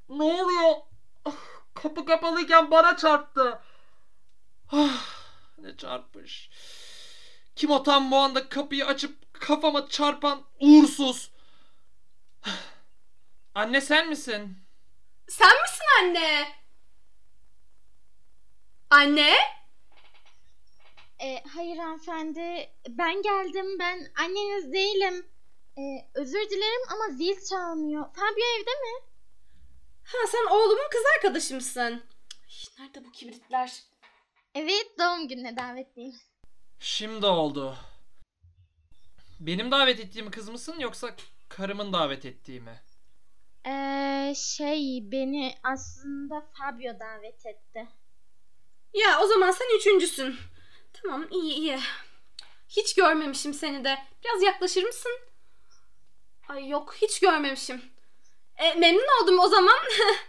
Ne 0.08 0.22
oluyor? 0.22 0.76
Ah, 1.24 1.36
kapı 1.74 2.04
kapalıyken 2.04 2.70
bana 2.70 2.96
çarptı. 2.96 3.60
Ah, 4.72 5.06
ne 5.58 5.76
çarpmış. 5.76 6.50
Kim 7.56 7.70
o 7.70 7.82
tam 7.82 8.10
bu 8.10 8.16
anda 8.16 8.48
kapıyı 8.48 8.86
açıp 8.86 9.40
kafama 9.40 9.88
çarpan 9.88 10.42
uğursuz? 10.60 11.30
Anne 13.54 13.80
sen 13.80 14.08
misin? 14.08 14.58
Sen 15.28 15.62
misin 15.62 15.84
anne? 16.00 16.48
Anne? 18.90 19.34
E, 21.22 21.42
hayır 21.54 21.76
hanımefendi. 21.76 22.70
Ben 22.88 23.22
geldim. 23.22 23.78
Ben 23.78 24.12
anneniz 24.18 24.72
değilim. 24.72 25.26
E, 25.78 25.82
özür 26.14 26.50
dilerim 26.50 26.82
ama 26.92 27.16
zil 27.16 27.46
çalmıyor. 27.50 28.04
Fabio 28.04 28.44
evde 28.60 28.70
mi? 28.70 29.06
Ha 30.04 30.18
sen 30.28 30.46
oğlumun 30.50 30.88
kız 30.90 31.02
arkadaşı 31.16 31.54
mısın? 31.54 32.02
Ay, 32.80 32.84
nerede 32.86 33.04
bu 33.04 33.12
kibritler? 33.12 33.82
Evet 34.54 34.86
doğum 34.98 35.28
gününe 35.28 35.56
davetliyim. 35.56 36.14
Şimdi 36.80 37.26
oldu. 37.26 37.76
Benim 39.40 39.70
davet 39.70 40.00
ettiğim 40.00 40.30
kız 40.30 40.48
mısın 40.48 40.74
yoksa 40.78 41.16
karımın 41.48 41.92
davet 41.92 42.24
ettiği 42.24 42.60
mi? 42.60 42.80
Ee, 43.66 44.34
şey 44.36 45.00
beni 45.12 45.54
aslında 45.62 46.40
Fabio 46.58 47.00
davet 47.00 47.46
etti. 47.46 47.88
Ya 48.94 49.20
o 49.22 49.26
zaman 49.26 49.50
sen 49.50 49.76
üçüncüsün. 49.78 50.36
Tamam 50.92 51.26
iyi 51.30 51.52
iyi. 51.54 51.78
Hiç 52.68 52.94
görmemişim 52.94 53.54
seni 53.54 53.84
de. 53.84 53.98
Biraz 54.24 54.42
yaklaşır 54.42 54.82
mısın? 54.82 55.12
Ay 56.50 56.68
yok 56.68 56.94
hiç 57.02 57.20
görmemişim. 57.20 57.82
E, 58.56 58.74
memnun 58.74 59.22
oldum 59.22 59.38
o 59.38 59.48
zaman. 59.48 59.78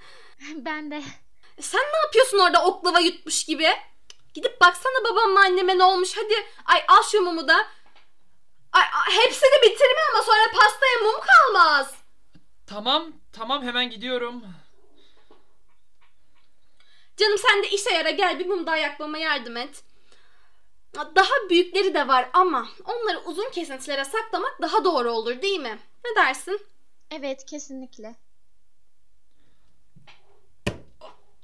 ben 0.56 0.92
de. 0.92 1.04
Sen 1.60 1.82
ne 1.82 1.98
yapıyorsun 2.06 2.40
orada 2.40 2.66
oklava 2.66 3.00
yutmuş 3.00 3.46
gibi? 3.46 3.68
Gidip 4.34 4.62
baksana 4.62 5.04
babamla 5.12 5.40
anneme 5.40 5.78
ne 5.78 5.84
olmuş 5.84 6.18
hadi. 6.18 6.34
Ay 6.66 6.84
al 6.88 7.04
şu 7.12 7.22
mumu 7.22 7.48
da. 7.48 7.56
Ay, 8.72 8.84
ay, 8.84 9.14
hepsini 9.26 9.62
bitirme 9.62 10.02
ama 10.14 10.24
sonra 10.24 10.52
pastaya 10.52 11.00
mum 11.04 11.22
kalmaz. 11.22 11.96
Tamam 12.68 13.14
tamam 13.34 13.64
hemen 13.64 13.90
gidiyorum. 13.90 14.44
Canım 17.18 17.38
sen 17.38 17.64
de 17.64 17.70
işe 17.70 17.94
yara 17.94 18.10
gel 18.10 18.40
bir 18.40 18.46
mum 18.46 18.66
daha 18.66 18.78
yakmama 18.78 19.18
yardım 19.18 19.58
et. 19.58 19.84
Daha 20.96 21.50
büyükleri 21.50 21.94
de 21.94 22.08
var 22.08 22.30
ama 22.34 22.70
onları 22.86 23.20
uzun 23.20 23.50
kesintilere 23.50 24.06
saklamak 24.06 24.62
daha 24.62 24.84
doğru 24.84 25.12
olur 25.12 25.42
değil 25.42 25.60
mi? 25.60 25.80
Ne 26.06 26.16
dersin? 26.16 26.62
Evet 27.12 27.46
kesinlikle. 27.46 28.16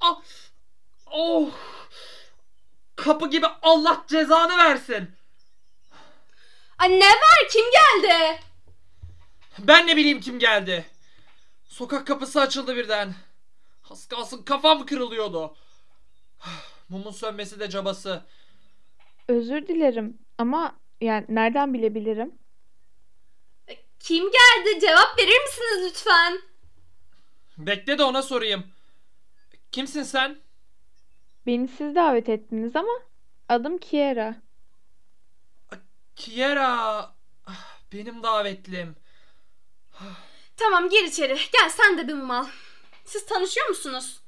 Ah! 0.00 0.22
Oh! 1.06 1.50
Kapı 2.96 3.30
gibi 3.30 3.46
Allah 3.62 4.04
cezanı 4.08 4.56
versin. 4.56 5.10
Ay 6.78 6.90
ne 6.90 7.08
var 7.08 7.48
kim 7.50 7.64
geldi? 7.70 8.40
Ben 9.58 9.86
ne 9.86 9.96
bileyim 9.96 10.20
kim 10.20 10.38
geldi. 10.38 10.86
Sokak 11.64 12.06
kapısı 12.06 12.40
açıldı 12.40 12.76
birden. 12.76 13.14
Az 13.90 14.08
kalsın 14.08 14.42
kafam 14.42 14.86
kırılıyordu. 14.86 15.56
Mumun 16.88 17.12
sönmesi 17.12 17.60
de 17.60 17.70
cabası. 17.70 18.22
Özür 19.28 19.66
dilerim 19.66 20.18
ama 20.38 20.76
yani 21.00 21.26
nereden 21.28 21.74
bilebilirim? 21.74 22.34
Kim 24.00 24.24
geldi? 24.24 24.80
Cevap 24.80 25.18
verir 25.18 25.40
misiniz 25.46 25.90
lütfen? 25.90 26.40
Bekle 27.58 27.98
de 27.98 28.04
ona 28.04 28.22
sorayım. 28.22 28.64
Kimsin 29.72 30.02
sen? 30.02 30.38
Beni 31.46 31.68
siz 31.68 31.94
davet 31.94 32.28
ettiniz 32.28 32.76
ama 32.76 32.92
adım 33.48 33.78
Kiera. 33.78 34.36
Kiera. 36.16 37.14
Benim 37.92 38.22
davetlim. 38.22 38.96
Tamam 40.56 40.88
gir 40.88 41.04
içeri. 41.04 41.38
Gel 41.52 41.68
sen 41.70 41.98
de 41.98 42.08
bir 42.08 42.14
mum 42.14 42.30
al. 42.30 42.46
Siz 43.04 43.26
tanışıyor 43.26 43.68
musunuz? 43.68 44.20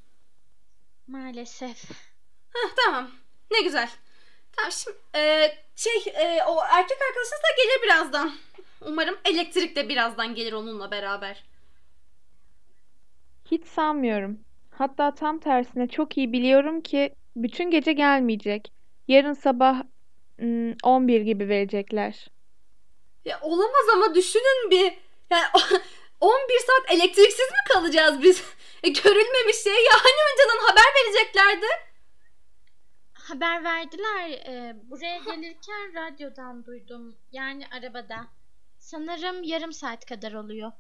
Maalesef. 1.07 1.91
Heh, 2.55 2.71
tamam. 2.85 3.11
Ne 3.51 3.61
güzel. 3.61 3.91
Tamam 4.57 4.73
şimdi 4.73 4.97
e, 5.17 5.53
şey 5.77 5.93
e, 6.07 6.45
o 6.45 6.59
erkek 6.65 6.99
arkadaşınız 7.09 7.43
da 7.43 7.63
gelir 7.63 7.83
birazdan. 7.83 8.33
Umarım 8.81 9.19
elektrik 9.25 9.77
de 9.77 9.89
birazdan 9.89 10.35
gelir 10.35 10.53
onunla 10.53 10.91
beraber. 10.91 11.45
Hiç 13.51 13.67
sanmıyorum. 13.67 14.39
Hatta 14.71 15.15
tam 15.15 15.39
tersine 15.39 15.89
çok 15.89 16.19
iyi 16.19 16.33
biliyorum 16.33 16.81
ki 16.81 17.15
bütün 17.37 17.71
gece 17.71 17.93
gelmeyecek. 17.93 18.73
Yarın 19.09 19.33
sabah 19.33 19.83
hmm, 20.39 20.73
11 20.83 21.21
gibi 21.21 21.49
verecekler. 21.49 22.27
Ya 23.25 23.41
olamaz 23.43 23.87
ama 23.95 24.15
düşünün 24.15 24.71
bir. 24.71 24.93
Yani 25.31 25.45
11 26.21 26.59
saat 26.67 26.95
elektriksiz 26.99 27.51
mi 27.51 27.73
kalacağız 27.75 28.23
biz? 28.23 28.43
E, 28.83 28.89
görülmemiş 28.89 29.57
şey 29.57 29.73
ya 29.73 29.93
hani 29.93 30.21
önceden 30.33 30.67
haber 30.67 30.85
vereceklerdi. 30.97 31.67
Haber 33.31 33.65
verdiler. 33.65 34.31
e, 34.31 34.77
buraya 34.91 35.19
gelirken 35.19 35.95
radyodan 35.95 36.67
duydum. 36.67 37.17
Yani 37.33 37.65
arabada. 37.73 38.27
Sanırım 38.79 39.43
yarım 39.43 39.73
saat 39.73 40.05
kadar 40.07 40.33
oluyor. 40.33 40.73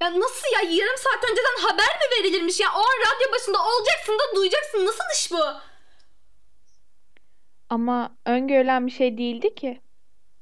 Ya 0.00 0.20
nasıl 0.20 0.46
ya 0.54 0.60
yarım 0.70 0.96
saat 0.98 1.30
önceden 1.30 1.68
haber 1.68 1.86
mi 1.86 2.18
verilirmiş 2.18 2.60
ya? 2.60 2.68
O 2.76 2.78
an 2.78 2.98
radyo 3.00 3.32
başında 3.32 3.58
olacaksın 3.58 4.12
da 4.12 4.36
duyacaksın. 4.36 4.86
Nasıl 4.86 5.04
iş 5.14 5.30
bu? 5.32 5.44
Ama 7.70 8.16
öngörülen 8.26 8.86
bir 8.86 8.92
şey 8.92 9.18
değildi 9.18 9.54
ki. 9.54 9.80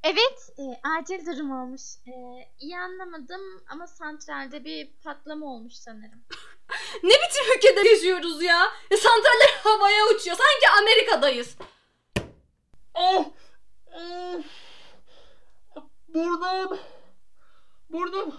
Evet, 0.03 0.51
e, 0.59 0.63
acil 0.99 1.27
durum 1.27 1.51
olmuş. 1.63 1.83
E, 2.07 2.13
iyi 2.59 2.79
anlamadım 2.79 3.41
ama 3.69 3.87
santralde 3.87 4.65
bir 4.65 4.89
patlama 5.05 5.47
olmuş 5.47 5.75
sanırım. 5.75 6.25
Ne 7.03 7.11
biçim 7.11 7.57
ülkede 7.57 7.89
yaşıyoruz 7.89 8.43
ya? 8.43 8.73
ya 8.91 8.97
santraller 8.97 9.51
havaya 9.65 10.05
uçuyor. 10.07 10.37
Sanki 10.37 10.69
Amerika'dayız. 10.83 11.57
Oh! 12.95 13.25
Oh! 13.95 14.41
Burnum! 16.09 16.79
Burnum! 17.91 18.35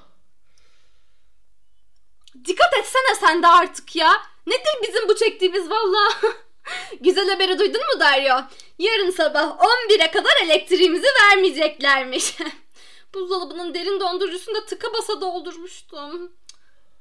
Dikkat 2.46 2.74
etsene 2.78 3.16
sen 3.20 3.44
de 3.44 3.48
artık 3.48 3.96
ya. 3.96 4.14
Nedir 4.48 4.88
bizim 4.88 5.08
bu 5.10 5.16
çektiğimiz 5.16 5.70
valla? 5.70 6.10
Güzel 7.02 7.30
haberi 7.30 7.60
duydun 7.60 7.82
mu 7.82 8.00
Dario? 8.00 8.36
Yarın 8.80 9.10
sabah 9.10 9.58
11'e 9.60 10.12
kadar 10.12 10.32
elektriğimizi 10.44 11.08
vermeyeceklermiş. 11.22 12.36
Buzdolabının 13.14 13.74
derin 13.74 14.00
dondurucusunu 14.00 14.56
da 14.56 14.66
tıka 14.66 14.94
basa 14.94 15.22
doldurmuştum. 15.22 16.32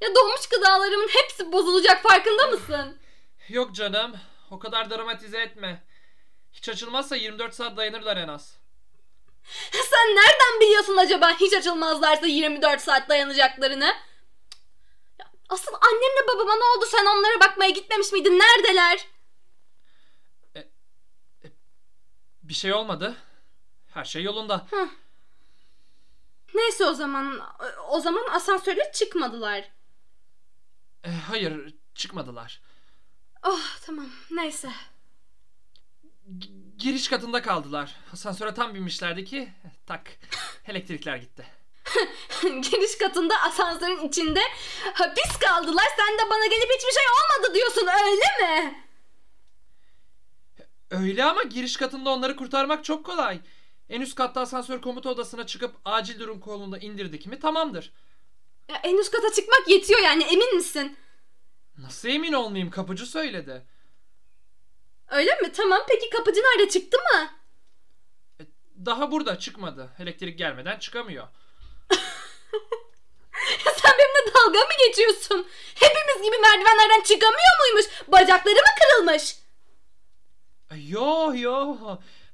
Ya 0.00 0.14
donmuş 0.14 0.46
gıdalarımın 0.48 1.08
hepsi 1.08 1.52
bozulacak 1.52 2.02
farkında 2.02 2.46
mısın? 2.46 2.98
Yok 3.48 3.74
canım. 3.74 4.16
O 4.50 4.58
kadar 4.58 4.90
dramatize 4.90 5.38
etme. 5.38 5.84
Hiç 6.52 6.68
açılmazsa 6.68 7.16
24 7.16 7.54
saat 7.54 7.76
dayanırlar 7.76 8.16
en 8.16 8.28
az. 8.28 8.56
Sen 9.72 10.16
nereden 10.16 10.60
biliyorsun 10.60 10.96
acaba 10.96 11.30
hiç 11.30 11.52
açılmazlarsa 11.52 12.26
24 12.26 12.80
saat 12.80 13.08
dayanacaklarını? 13.08 13.94
Ya 15.18 15.26
Asıl 15.48 15.72
annemle 15.74 16.28
babama 16.28 16.54
ne 16.56 16.64
oldu 16.64 16.86
sen 16.88 17.06
onlara 17.06 17.40
bakmaya 17.40 17.70
gitmemiş 17.70 18.12
miydin? 18.12 18.38
Neredeler? 18.38 19.06
Bir 22.42 22.54
şey 22.54 22.72
olmadı. 22.74 23.16
Her 23.94 24.04
şey 24.04 24.22
yolunda. 24.22 24.66
Neyse 26.54 26.84
o 26.86 26.94
zaman 26.94 27.40
o 27.88 28.00
zaman 28.00 28.24
asansöre 28.30 28.92
çıkmadılar. 28.94 29.70
E, 31.06 31.10
hayır, 31.10 31.74
çıkmadılar. 31.94 32.60
Oh 33.42 33.60
tamam 33.86 34.06
neyse. 34.30 34.70
G- 36.38 36.48
giriş 36.78 37.08
katında 37.08 37.42
kaldılar. 37.42 37.96
Asansöre 38.12 38.54
tam 38.54 38.74
binmişlerdi 38.74 39.24
ki 39.24 39.52
tak 39.86 40.18
elektrikler 40.66 41.16
gitti. 41.16 41.46
Giriş 42.42 42.98
katında 42.98 43.34
asansörün 43.42 44.08
içinde 44.08 44.40
hapis 44.94 45.36
kaldılar. 45.40 45.86
Sen 45.96 46.18
de 46.18 46.30
bana 46.30 46.46
gelip 46.46 46.70
hiçbir 46.76 46.92
şey 46.92 47.04
olmadı 47.12 47.54
diyorsun 47.54 47.86
öyle 47.86 48.46
mi? 48.46 48.82
Öyle 50.90 51.24
ama 51.24 51.42
giriş 51.42 51.76
katında 51.76 52.10
onları 52.10 52.36
kurtarmak 52.36 52.84
çok 52.84 53.06
kolay. 53.06 53.40
En 53.88 54.00
üst 54.00 54.14
katta 54.14 54.40
asansör 54.40 54.80
komuta 54.82 55.10
odasına 55.10 55.46
çıkıp 55.46 55.74
acil 55.84 56.20
durum 56.20 56.40
kolunda 56.40 56.78
indirdik 56.78 57.26
mi 57.26 57.38
tamamdır. 57.38 57.92
Ya, 58.68 58.80
en 58.84 58.96
üst 58.98 59.12
kata 59.12 59.32
çıkmak 59.32 59.68
yetiyor 59.68 60.00
yani 60.00 60.24
emin 60.24 60.56
misin? 60.56 60.96
Nasıl 61.78 62.08
emin 62.08 62.32
olmayayım 62.32 62.70
kapıcı 62.70 63.06
söyledi. 63.06 63.66
Öyle 65.08 65.34
mi? 65.34 65.52
Tamam 65.52 65.80
peki 65.88 66.10
kapıcı 66.10 66.40
nerede 66.40 66.68
çıktı 66.70 66.96
mı? 66.98 67.30
Daha 68.86 69.10
burada 69.12 69.38
çıkmadı. 69.38 69.90
Elektrik 69.98 70.38
gelmeden 70.38 70.78
çıkamıyor. 70.78 71.28
Sen 73.82 73.92
benimle 73.98 74.34
dalga 74.34 74.58
mı 74.58 74.72
geçiyorsun? 74.88 75.48
Hepimiz 75.74 76.22
gibi 76.22 76.38
merdivenlerden 76.38 77.02
çıkamıyor 77.02 77.60
muymuş? 77.60 77.86
Bacakları 78.08 78.54
mı 78.54 78.70
kırılmış? 78.80 79.36
Yo 80.88 81.32
yo. 81.34 81.76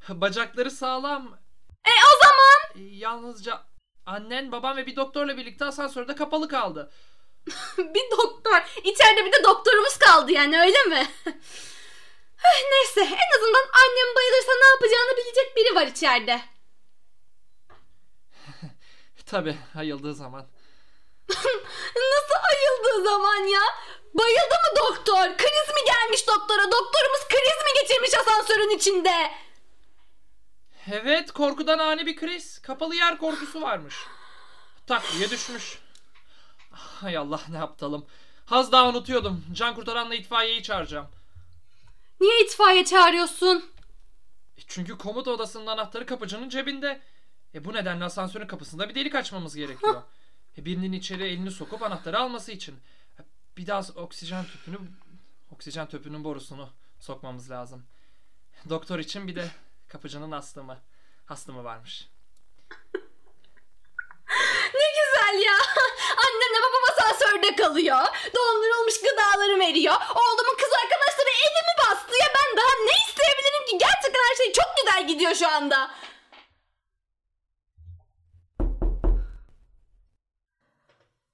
Bacakları 0.09 0.71
sağlam. 0.71 1.39
E 1.85 1.91
o 1.91 2.19
zaman 2.25 2.83
E, 2.87 2.97
Yalnızca 2.97 3.65
annen, 4.07 4.53
babam 4.53 4.77
ve 4.77 4.87
bir 4.87 4.97
doktorla 4.97 5.37
birlikte 5.37 5.65
asansörde 5.65 6.15
kapalı 6.15 6.49
kaldı. 6.49 6.93
bir 7.79 8.11
doktor. 8.11 8.81
İçeride 8.85 9.25
bir 9.25 9.33
de 9.33 9.45
doktorumuz 9.45 9.99
kaldı 9.99 10.33
yani 10.33 10.61
öyle 10.61 10.85
mi? 10.85 11.09
Neyse 12.71 13.01
en 13.01 13.39
azından 13.39 13.67
annem 13.73 14.17
bayılırsa 14.17 14.53
ne 14.61 14.67
yapacağını 14.67 15.17
bilecek 15.17 15.57
biri 15.57 15.75
var 15.75 15.87
içeride. 15.87 16.41
Tabi 19.27 19.57
ayıldığı 19.79 20.15
zaman. 20.15 20.47
Nasıl 21.97 22.39
ayıldığı 22.51 23.05
zaman 23.05 23.45
ya? 23.47 23.61
Bayıldı 24.15 24.55
mı 24.55 24.77
doktor? 24.77 25.37
Kriz 25.37 25.69
mi 25.75 25.85
gelmiş 25.87 26.29
doktora? 26.29 26.65
Doktorumuz 26.65 27.29
kriz 27.29 27.65
mi 27.65 27.81
geçirmiş 27.83 28.15
asansörün 28.15 28.77
içinde? 28.77 29.31
Evet 30.91 31.33
korkudan 31.33 31.79
ani 31.79 32.07
bir 32.07 32.17
kriz. 32.17 32.59
Kapalı 32.63 32.95
yer 32.97 33.19
korkusu 33.19 33.63
varmış. 33.63 33.95
Tak 34.87 35.03
diye 35.19 35.31
düşmüş. 35.31 35.79
Hay 36.71 37.17
Allah 37.17 37.41
ne 37.51 37.57
yaptalım. 37.57 38.07
Az 38.51 38.73
daha 38.73 38.89
unutuyordum. 38.89 39.45
Can 39.53 39.75
kurtaranla 39.75 40.15
itfaiyeyi 40.15 40.63
çağıracağım. 40.63 41.09
Niye 42.21 42.45
itfaiye 42.45 42.85
çağırıyorsun? 42.85 43.65
E, 44.59 44.61
Çünkü 44.67 44.99
komuta 44.99 45.31
odasının 45.31 45.67
anahtarı 45.67 46.07
kapıcının 46.07 46.49
cebinde. 46.49 47.01
E 47.55 47.65
bu 47.65 47.73
nedenle 47.73 48.05
asansörün 48.05 48.47
kapısında 48.47 48.89
bir 48.89 48.95
delik 48.95 49.15
açmamız 49.15 49.57
gerekiyor. 49.57 50.03
E 50.59 50.65
birinin 50.65 50.93
içeri 50.93 51.25
elini 51.25 51.51
sokup 51.51 51.83
anahtarı 51.83 52.19
alması 52.19 52.53
için. 52.53 52.75
E, 53.19 53.23
Bir 53.57 53.67
daha 53.67 53.81
oksijen 53.97 54.45
tüpünü 54.45 54.79
oksijen 55.51 55.87
tüpünün 55.89 56.25
borusunu 56.25 56.69
sokmamız 57.01 57.51
lazım. 57.51 57.83
Doktor 58.69 58.99
için 58.99 59.29
bir 59.29 59.37
de 59.37 59.51
kapıcının 59.93 60.31
astımı. 60.31 60.79
Astımı 61.29 61.65
varmış. 61.65 62.09
Ne 64.75 64.89
güzel 64.99 65.43
ya. 65.47 65.57
Annemle 66.25 66.59
babam 66.65 66.85
asansörde 66.93 67.57
kalıyor. 67.57 67.99
Dondurulmuş 68.37 69.01
gıdaları 69.01 69.59
veriyor. 69.61 69.95
Oğlumun 69.95 70.57
kız 70.61 70.73
arkadaşları 70.85 71.29
evimi 71.29 71.75
bastı 71.79 72.15
ya. 72.23 72.29
Ben 72.37 72.57
daha 72.57 72.73
ne 72.85 72.93
isteyebilirim 73.09 73.67
ki? 73.67 73.79
Gerçekten 73.79 74.21
her 74.31 74.37
şey 74.37 74.53
çok 74.53 74.67
güzel 74.77 75.09
gidiyor 75.09 75.35
şu 75.35 75.49
anda. 75.49 75.91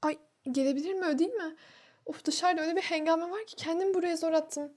Ay 0.02 0.18
gelebilir 0.52 0.94
mi 0.94 1.06
öyle 1.06 1.18
değil 1.18 1.30
mi? 1.30 1.56
Of 2.06 2.24
dışarıda 2.24 2.62
öyle 2.62 2.76
bir 2.76 2.82
hengame 2.82 3.30
var 3.30 3.46
ki 3.46 3.56
kendimi 3.56 3.94
buraya 3.94 4.16
zor 4.16 4.32
attım. 4.32 4.72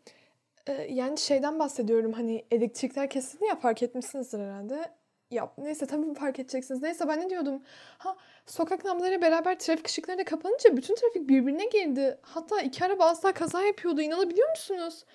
Yani 0.89 1.17
şeyden 1.17 1.59
bahsediyorum 1.59 2.13
hani 2.13 2.45
elektrikler 2.51 3.09
kesildi 3.09 3.45
ya 3.45 3.55
fark 3.55 3.83
etmişsinizdir 3.83 4.39
herhalde. 4.39 4.91
Ya 5.31 5.53
neyse 5.57 5.85
tabii 5.85 6.13
fark 6.13 6.39
edeceksiniz. 6.39 6.81
Neyse 6.81 7.07
ben 7.07 7.19
ne 7.21 7.29
diyordum? 7.29 7.61
Ha 7.97 8.17
sokak 8.45 8.85
lambaları 8.85 9.21
beraber 9.21 9.59
trafik 9.59 9.87
ışıkları 9.87 10.17
da 10.17 10.23
kapanınca 10.23 10.77
bütün 10.77 10.95
trafik 10.95 11.29
birbirine 11.29 11.65
girdi. 11.65 12.19
Hatta 12.21 12.61
iki 12.61 12.85
araba 12.85 13.05
asla 13.05 13.31
kaza 13.33 13.61
yapıyordu. 13.63 14.01
İnanabiliyor 14.01 14.49
musunuz? 14.49 15.05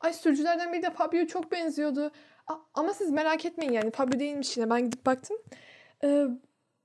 Ay 0.00 0.12
sürücülerden 0.12 0.72
biri 0.72 0.82
de 0.82 0.90
Fabio'ya 0.90 1.26
çok 1.26 1.52
benziyordu. 1.52 2.10
A- 2.46 2.58
ama 2.74 2.94
siz 2.94 3.10
merak 3.10 3.44
etmeyin 3.44 3.72
yani 3.72 3.90
Fabio 3.90 4.18
değilmiş 4.18 4.56
yine. 4.56 4.70
Ben 4.70 4.84
gidip 4.84 5.06
baktım. 5.06 5.36
Ee, 6.04 6.24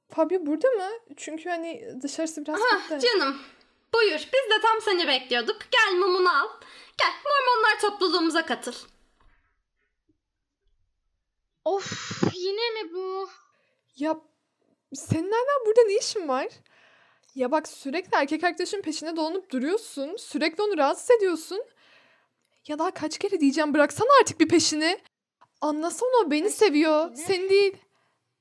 Fabio 0.10 0.46
burada 0.46 0.68
mı? 0.70 0.88
Çünkü 1.18 1.50
hani 1.50 1.94
dışarısı 2.02 2.46
biraz 2.46 2.60
Ah 2.74 2.90
canım. 2.90 3.38
Buyur 3.94 4.20
biz 4.20 4.52
de 4.56 4.62
tam 4.62 4.82
seni 4.82 5.08
bekliyorduk. 5.08 5.58
Gel 5.72 5.98
mumunu 6.00 6.30
al. 6.30 6.48
Gel 7.00 7.14
Mormonlar 7.26 7.80
topluluğumuza 7.82 8.46
katıl. 8.46 8.74
Of 11.66 12.22
yine 12.36 12.70
mi 12.84 12.94
bu? 12.94 13.30
Ya 13.96 14.18
senin 14.94 15.32
hala 15.32 15.66
burada 15.66 15.82
ne 15.84 15.98
işin 15.98 16.28
var? 16.28 16.48
Ya 17.36 17.52
bak 17.52 17.68
sürekli 17.68 18.16
erkek 18.16 18.44
arkadaşın 18.44 18.82
peşine 18.82 19.16
dolanıp 19.16 19.52
duruyorsun. 19.52 20.16
Sürekli 20.18 20.64
onu 20.64 20.78
rahatsız 20.78 21.12
ediyorsun. 21.12 21.64
Ya 22.68 22.80
daha 22.80 22.92
kaç 22.92 23.18
kere 23.18 23.40
diyeceğim 23.40 23.74
bıraksana 23.74 24.10
artık 24.22 24.40
bir 24.40 24.48
peşini. 24.48 25.00
Anlasana 25.62 26.10
o 26.26 26.32
beni 26.32 26.44
Ay, 26.44 26.50
seviyor. 26.50 27.12
ne? 27.12 27.16
Seni 27.16 27.50
değil. 27.50 27.78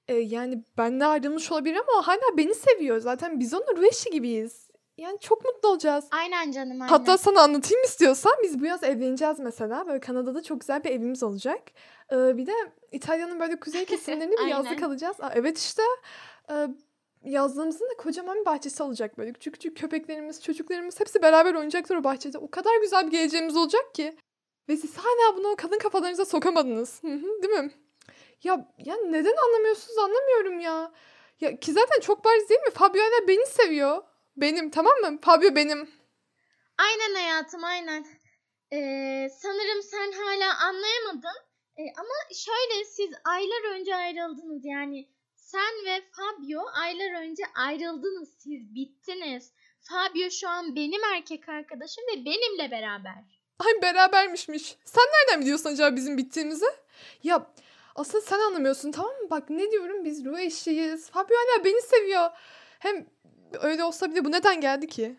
E, 0.08 0.14
yani 0.14 0.64
benle 0.78 1.04
ayrılmış 1.06 1.52
olabilir 1.52 1.76
ama 1.88 2.06
hala 2.06 2.36
beni 2.36 2.54
seviyor. 2.54 2.98
Zaten 3.00 3.40
biz 3.40 3.54
onun 3.54 3.76
ruh 3.76 3.84
eşi 3.84 4.10
gibiyiz. 4.10 4.67
Yani 4.98 5.18
çok 5.20 5.44
mutlu 5.44 5.68
olacağız. 5.68 6.04
Aynen 6.10 6.50
canım 6.50 6.72
aynen. 6.82 6.88
Hatta 6.88 7.18
sana 7.18 7.42
anlatayım 7.42 7.84
istiyorsan 7.84 8.32
biz 8.42 8.60
bu 8.60 8.64
yaz 8.66 8.84
evleneceğiz 8.84 9.38
mesela. 9.38 9.86
Böyle 9.86 10.00
Kanada'da 10.00 10.42
çok 10.42 10.60
güzel 10.60 10.84
bir 10.84 10.90
evimiz 10.90 11.22
olacak. 11.22 11.62
Ee, 12.12 12.36
bir 12.36 12.46
de 12.46 12.52
İtalya'nın 12.92 13.40
böyle 13.40 13.60
kuzey 13.60 13.84
kesimlerinde 13.84 14.36
bir 14.36 14.46
yazlık 14.46 14.70
Aynen. 14.70 14.82
alacağız. 14.82 15.16
Aa, 15.20 15.32
evet 15.34 15.58
işte. 15.58 15.82
Ee, 16.50 16.68
yazlığımızın 17.24 17.84
da 17.90 17.96
kocaman 17.98 18.40
bir 18.40 18.44
bahçesi 18.44 18.82
olacak 18.82 19.18
böyle. 19.18 19.32
Küçük 19.32 19.54
küçük 19.54 19.76
köpeklerimiz, 19.76 20.42
çocuklarımız 20.42 21.00
hepsi 21.00 21.22
beraber 21.22 21.54
oynayacaklar 21.54 21.96
o 21.96 22.04
bahçede. 22.04 22.38
O 22.38 22.50
kadar 22.50 22.80
güzel 22.80 23.06
bir 23.06 23.10
geleceğimiz 23.10 23.56
olacak 23.56 23.94
ki. 23.94 24.16
Ve 24.68 24.76
siz 24.76 24.96
hala 24.96 25.36
bunu 25.36 25.48
o 25.48 25.56
kadın 25.56 25.78
kafalarınıza 25.78 26.24
sokamadınız. 26.24 27.02
Hı 27.02 27.14
hı, 27.14 27.42
Değil 27.42 27.54
mi? 27.54 27.70
Ya, 28.42 28.68
ya 28.78 28.96
neden 28.96 29.34
anlamıyorsunuz 29.46 29.98
anlamıyorum 29.98 30.60
ya. 30.60 30.92
Ya 31.40 31.56
ki 31.60 31.72
zaten 31.72 32.00
çok 32.00 32.24
bariz 32.24 32.48
değil 32.48 32.60
mi? 32.60 32.70
Fabio 32.70 33.00
hala 33.02 33.28
beni 33.28 33.46
seviyor. 33.46 34.02
Benim 34.40 34.70
tamam 34.70 34.92
mı? 35.02 35.18
Fabio 35.22 35.54
benim. 35.56 35.90
Aynen 36.78 37.14
hayatım 37.14 37.64
aynen. 37.64 38.06
Ee, 38.72 39.28
sanırım 39.38 39.82
sen 39.82 40.12
hala 40.12 40.58
anlayamadın. 40.68 41.38
Ee, 41.76 41.82
ama 41.98 42.34
şöyle 42.34 42.84
siz 42.84 43.10
aylar 43.24 43.74
önce 43.74 43.94
ayrıldınız 43.96 44.64
yani. 44.64 45.08
Sen 45.36 45.84
ve 45.86 46.02
Fabio 46.16 46.60
aylar 46.82 47.22
önce 47.22 47.42
ayrıldınız 47.54 48.28
siz 48.38 48.74
bittiniz. 48.74 49.52
Fabio 49.80 50.30
şu 50.30 50.48
an 50.48 50.76
benim 50.76 51.04
erkek 51.04 51.48
arkadaşım 51.48 52.04
ve 52.12 52.24
benimle 52.24 52.70
beraber. 52.70 53.24
Ay 53.58 53.82
berabermişmiş. 53.82 54.76
Sen 54.84 55.04
nereden 55.04 55.40
biliyorsun 55.40 55.70
acaba 55.70 55.96
bizim 55.96 56.18
bittiğimizi? 56.18 56.66
Ya 57.22 57.52
aslında 57.94 58.20
sen 58.24 58.38
anlamıyorsun 58.38 58.92
tamam 58.92 59.12
mı? 59.12 59.30
Bak 59.30 59.50
ne 59.50 59.70
diyorum 59.70 60.04
biz 60.04 60.24
ruh 60.24 60.38
eşiyiz. 60.38 61.10
Fabio 61.10 61.36
hala 61.36 61.64
beni 61.64 61.82
seviyor. 61.82 62.30
Hem 62.78 63.06
öyle 63.60 63.84
olsa 63.84 64.10
bile 64.10 64.24
bu 64.24 64.32
neden 64.32 64.60
geldi 64.60 64.86
ki? 64.86 65.16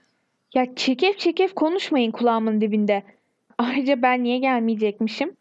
Ya 0.54 0.76
çirkef 0.76 1.20
çirkef 1.20 1.56
konuşmayın 1.56 2.12
kulağımın 2.12 2.62
dibinde. 2.62 3.04
Ayrıca 3.58 4.02
ben 4.02 4.24
niye 4.24 4.38
gelmeyecekmişim? 4.38 5.36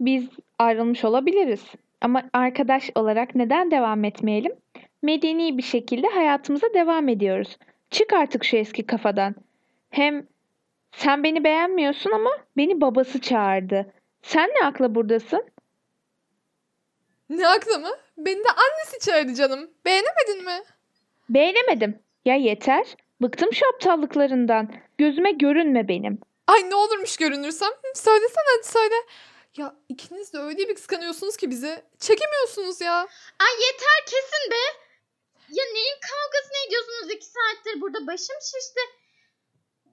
Biz 0.00 0.28
ayrılmış 0.58 1.04
olabiliriz. 1.04 1.64
Ama 2.00 2.22
arkadaş 2.32 2.90
olarak 2.94 3.34
neden 3.34 3.70
devam 3.70 4.04
etmeyelim? 4.04 4.52
Medeni 5.02 5.58
bir 5.58 5.62
şekilde 5.62 6.06
hayatımıza 6.08 6.66
devam 6.74 7.08
ediyoruz. 7.08 7.56
Çık 7.90 8.12
artık 8.12 8.44
şu 8.44 8.56
eski 8.56 8.86
kafadan. 8.86 9.34
Hem 9.90 10.26
sen 10.92 11.24
beni 11.24 11.44
beğenmiyorsun 11.44 12.10
ama 12.10 12.30
beni 12.56 12.80
babası 12.80 13.20
çağırdı. 13.20 13.92
Sen 14.22 14.50
ne 14.50 14.66
akla 14.66 14.94
buradasın? 14.94 15.44
Ne 17.30 17.48
aklı 17.48 17.78
mı? 17.78 17.90
Beni 18.18 18.38
de 18.38 18.48
annesi 18.48 19.06
çağırdı 19.06 19.34
canım. 19.34 19.70
Beğenemedin 19.84 20.44
mi? 20.44 20.62
Beğenemedim. 21.28 21.98
Ya 22.26 22.34
yeter. 22.34 22.96
Bıktım 23.22 23.52
şu 23.52 23.66
aptallıklarından. 23.74 24.74
Gözüme 24.98 25.30
görünme 25.30 25.88
benim. 25.88 26.20
Ay 26.46 26.70
ne 26.70 26.74
olurmuş 26.74 27.16
görünürsem. 27.16 27.70
Söylesene 27.94 28.44
hadi 28.56 28.68
söyle. 28.68 28.94
Ya 29.56 29.76
ikiniz 29.88 30.32
de 30.32 30.38
öyle 30.38 30.68
bir 30.68 30.74
kıskanıyorsunuz 30.74 31.36
ki 31.36 31.50
bizi. 31.50 31.82
Çekemiyorsunuz 31.98 32.80
ya. 32.80 32.96
Ay 33.44 33.54
yeter 33.66 33.98
kesin 34.06 34.50
be. 34.50 34.62
Ya 35.48 35.64
neyin 35.74 35.98
kavgasını 36.08 36.66
ediyorsunuz 36.66 37.10
iki 37.10 37.26
saattir 37.26 37.80
burada 37.80 38.06
başım 38.06 38.36
şişti. 38.40 38.80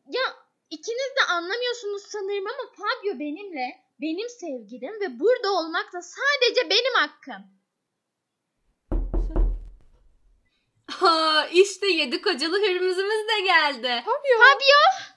Ya 0.08 0.24
ikiniz 0.70 1.12
de 1.18 1.32
anlamıyorsunuz 1.32 2.04
sanırım 2.04 2.48
ama 2.48 2.70
Fabio 2.78 3.20
benimle, 3.20 3.68
benim 4.02 4.30
sevgilim 4.30 4.94
ve 5.02 5.20
burada 5.20 5.52
olmak 5.52 5.94
da 5.94 6.02
sadece 6.02 6.70
benim 6.70 6.94
hakkım. 6.94 7.44
Ha 10.92 11.46
işte 11.52 11.88
yedi 11.88 12.22
kocalı 12.22 12.58
hürmüzümüz 12.62 13.28
de 13.28 13.42
geldi. 13.46 14.04
Fabio. 14.06 15.08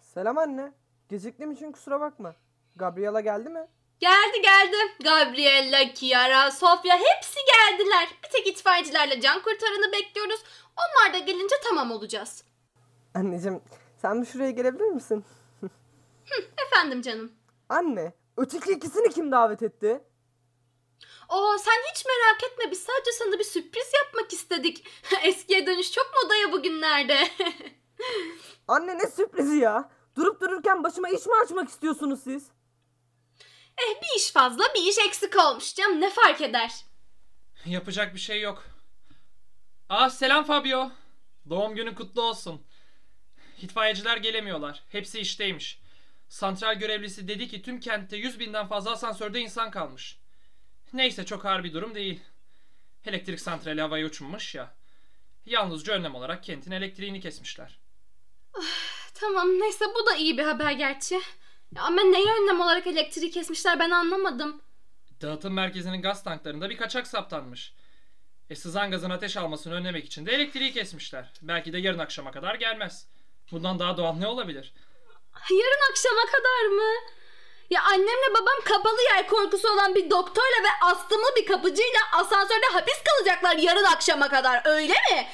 Selam 0.00 0.38
anne. 0.38 0.72
Geciktiğim 1.08 1.50
için 1.52 1.72
kusura 1.72 2.00
bakma. 2.00 2.34
Gabriela 2.76 3.20
geldi 3.20 3.48
mi? 3.48 3.66
Geldi 3.98 4.42
geldi. 4.42 4.76
Gabriella, 5.04 5.92
Kiara, 5.94 6.50
Sofia 6.50 6.96
hepsi 6.98 7.38
geldiler. 7.46 8.08
Bir 8.24 8.28
tek 8.28 8.46
itfaiyecilerle 8.46 9.20
can 9.20 9.42
kurtaranı 9.42 9.92
bekliyoruz. 9.92 10.40
Onlar 10.76 11.14
da 11.14 11.18
gelince 11.18 11.54
tamam 11.68 11.90
olacağız. 11.90 12.44
Anneciğim 13.14 13.62
sen 14.02 14.22
bir 14.22 14.26
şuraya 14.26 14.50
gelebilir 14.50 14.88
misin? 14.88 15.24
Efendim 16.66 17.02
canım. 17.02 17.32
Anne 17.68 18.12
öteki 18.36 18.72
ikisini 18.72 19.08
kim 19.10 19.32
davet 19.32 19.62
etti? 19.62 20.00
Oo 21.30 21.58
sen 21.58 21.82
hiç 21.94 22.04
merak 22.06 22.44
etme 22.44 22.70
biz 22.70 22.82
sadece 22.82 23.12
sana 23.12 23.38
bir 23.38 23.44
sürpriz 23.44 23.92
yapmak 24.04 24.32
istedik. 24.32 24.86
Eskiye 25.22 25.66
dönüş 25.66 25.92
çok 25.92 26.10
modaya 26.22 26.52
bugünlerde. 26.52 27.28
Anne 28.68 28.98
ne 28.98 29.06
sürprizi 29.06 29.56
ya? 29.56 29.90
Durup 30.16 30.40
dururken 30.40 30.84
başıma 30.84 31.08
iş 31.08 31.26
mi 31.26 31.32
açmak 31.44 31.68
istiyorsunuz 31.68 32.20
siz? 32.24 32.48
eh 33.78 34.02
bir 34.02 34.16
iş 34.20 34.30
fazla 34.32 34.64
bir 34.74 34.82
iş 34.90 34.98
eksik 34.98 35.36
olmuş 35.36 35.74
canım 35.74 36.00
ne 36.00 36.10
fark 36.10 36.40
eder. 36.40 36.72
Yapacak 37.66 38.14
bir 38.14 38.20
şey 38.20 38.40
yok. 38.40 38.64
Aa 39.88 40.10
selam 40.10 40.44
Fabio. 40.44 40.90
Doğum 41.50 41.74
günün 41.74 41.94
kutlu 41.94 42.22
olsun. 42.22 42.66
İtfaiyeciler 43.62 44.16
gelemiyorlar. 44.16 44.82
Hepsi 44.88 45.20
işteymiş. 45.20 45.80
Santral 46.28 46.74
görevlisi 46.74 47.28
dedi 47.28 47.48
ki 47.48 47.62
tüm 47.62 47.80
kentte 47.80 48.16
100 48.16 48.40
binden 48.40 48.66
fazla 48.66 48.90
asansörde 48.90 49.40
insan 49.40 49.70
kalmış. 49.70 50.19
Neyse 50.92 51.24
çok 51.26 51.46
ağır 51.46 51.64
bir 51.64 51.72
durum 51.72 51.94
değil. 51.94 52.20
Elektrik 53.06 53.40
santrali 53.40 53.80
havaya 53.80 54.06
uçmuş 54.06 54.54
ya. 54.54 54.74
Yalnızca 55.46 55.94
önlem 55.94 56.14
olarak 56.14 56.44
kentin 56.44 56.70
elektriğini 56.70 57.20
kesmişler. 57.20 57.78
Tamam 59.14 59.48
neyse 59.48 59.84
bu 59.94 60.06
da 60.06 60.14
iyi 60.16 60.38
bir 60.38 60.42
haber 60.42 60.72
gerçi. 60.72 61.20
Ama 61.76 62.02
neye 62.02 62.32
önlem 62.42 62.60
olarak 62.60 62.86
elektriği 62.86 63.30
kesmişler 63.30 63.78
ben 63.78 63.90
anlamadım. 63.90 64.62
Dağıtım 65.22 65.54
merkezinin 65.54 66.02
gaz 66.02 66.24
tanklarında 66.24 66.70
bir 66.70 66.76
kaçak 66.76 67.06
saptanmış. 67.06 67.72
E 68.50 68.56
sızan 68.56 68.90
gazın 68.90 69.10
ateş 69.10 69.36
almasını 69.36 69.74
önlemek 69.74 70.04
için 70.04 70.26
de 70.26 70.32
elektriği 70.32 70.72
kesmişler. 70.72 71.32
Belki 71.42 71.72
de 71.72 71.78
yarın 71.78 71.98
akşama 71.98 72.30
kadar 72.30 72.54
gelmez. 72.54 73.06
Bundan 73.52 73.78
daha 73.78 73.96
doğal 73.96 74.14
ne 74.14 74.26
olabilir? 74.26 74.72
Yarın 75.50 75.90
akşama 75.90 76.20
kadar 76.26 76.66
mı? 76.76 77.10
Ya 77.70 77.82
annemle 77.82 78.34
babam 78.34 78.60
kapalı 78.64 79.02
yer 79.02 79.28
korkusu 79.28 79.72
olan 79.72 79.94
bir 79.94 80.10
doktorla 80.10 80.62
ve 80.64 80.86
astımlı 80.92 81.36
bir 81.36 81.46
kapıcıyla 81.46 82.00
asansörde 82.12 82.66
hapis 82.72 82.98
kalacaklar 83.04 83.56
yarın 83.56 83.84
akşama 83.84 84.28
kadar 84.28 84.62
öyle 84.64 84.92
mi? 84.92 85.28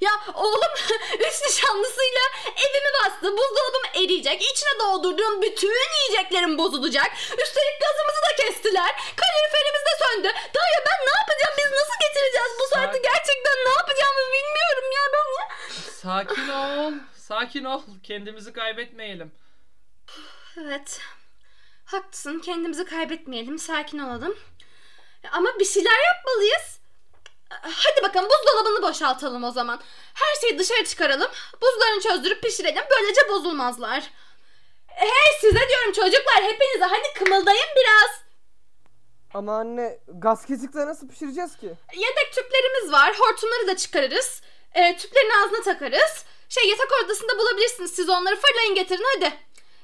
Ya 0.00 0.10
oğlum 0.34 0.72
üç 1.18 1.36
nişanlısıyla 1.46 2.20
evimi 2.56 2.90
bastı. 3.00 3.36
Buzdolabım 3.36 3.82
eriyecek. 3.94 4.42
İçine 4.42 4.78
doldurduğum 4.80 5.42
bütün 5.42 5.76
yiyeceklerim 5.98 6.58
bozulacak. 6.58 7.12
Üstelik 7.14 7.76
gazımızı 7.80 8.22
da 8.30 8.36
kestiler. 8.42 8.92
Kaloriferimiz 9.20 9.84
de 9.88 10.04
söndü. 10.04 10.28
Daha 10.54 10.68
ya 10.74 10.80
ben 10.86 11.06
ne 11.06 11.12
yapacağım? 11.20 11.54
Biz 11.58 11.70
nasıl 11.80 11.96
getireceğiz 12.00 12.52
bu 12.60 12.64
saati? 12.74 12.86
Sakin. 12.86 13.02
Gerçekten 13.02 13.56
ne 13.66 13.70
yapacağımı 13.78 14.24
bilmiyorum 14.36 14.88
ya 14.98 15.04
ben 15.14 15.26
ya. 15.40 15.48
Sakin 16.02 16.48
ol. 16.48 16.92
Sakin 17.16 17.64
ol. 17.64 17.82
Kendimizi 18.02 18.52
kaybetmeyelim. 18.52 19.32
Evet. 20.60 21.00
Haklısın. 21.90 22.38
Kendimizi 22.38 22.84
kaybetmeyelim. 22.84 23.58
Sakin 23.58 23.98
olalım. 23.98 24.36
Ama 25.32 25.58
bir 25.58 25.64
şeyler 25.64 25.98
yapmalıyız. 26.14 26.80
Hadi 27.50 28.02
bakalım 28.02 28.28
buzdolabını 28.30 28.82
boşaltalım 28.82 29.44
o 29.44 29.50
zaman. 29.50 29.80
Her 30.14 30.40
şeyi 30.40 30.58
dışarı 30.58 30.84
çıkaralım. 30.84 31.30
Buzlarını 31.62 32.00
çözdürüp 32.00 32.42
pişirelim. 32.42 32.82
Böylece 32.90 33.28
bozulmazlar. 33.28 34.10
Hey 34.86 35.40
size 35.40 35.68
diyorum 35.68 35.92
çocuklar 35.92 36.42
hepinize 36.42 36.84
hadi 36.84 37.18
kımıldayın 37.18 37.68
biraz. 37.76 38.20
Ama 39.34 39.58
anne 39.58 39.98
gaz 40.08 40.46
kesikle 40.46 40.86
nasıl 40.86 41.08
pişireceğiz 41.08 41.56
ki? 41.56 41.66
Yedek 41.94 42.32
tüplerimiz 42.34 42.92
var. 42.92 43.14
Hortumları 43.18 43.66
da 43.66 43.76
çıkarırız. 43.76 44.40
E, 44.74 44.96
tüplerin 44.96 45.30
ağzına 45.30 45.62
takarız. 45.62 46.24
Şey 46.48 46.68
yatak 46.68 46.88
odasında 47.04 47.38
bulabilirsiniz. 47.38 47.92
Siz 47.94 48.08
onları 48.08 48.36
fırlayın 48.36 48.74
getirin 48.74 49.06
hadi. 49.16 49.32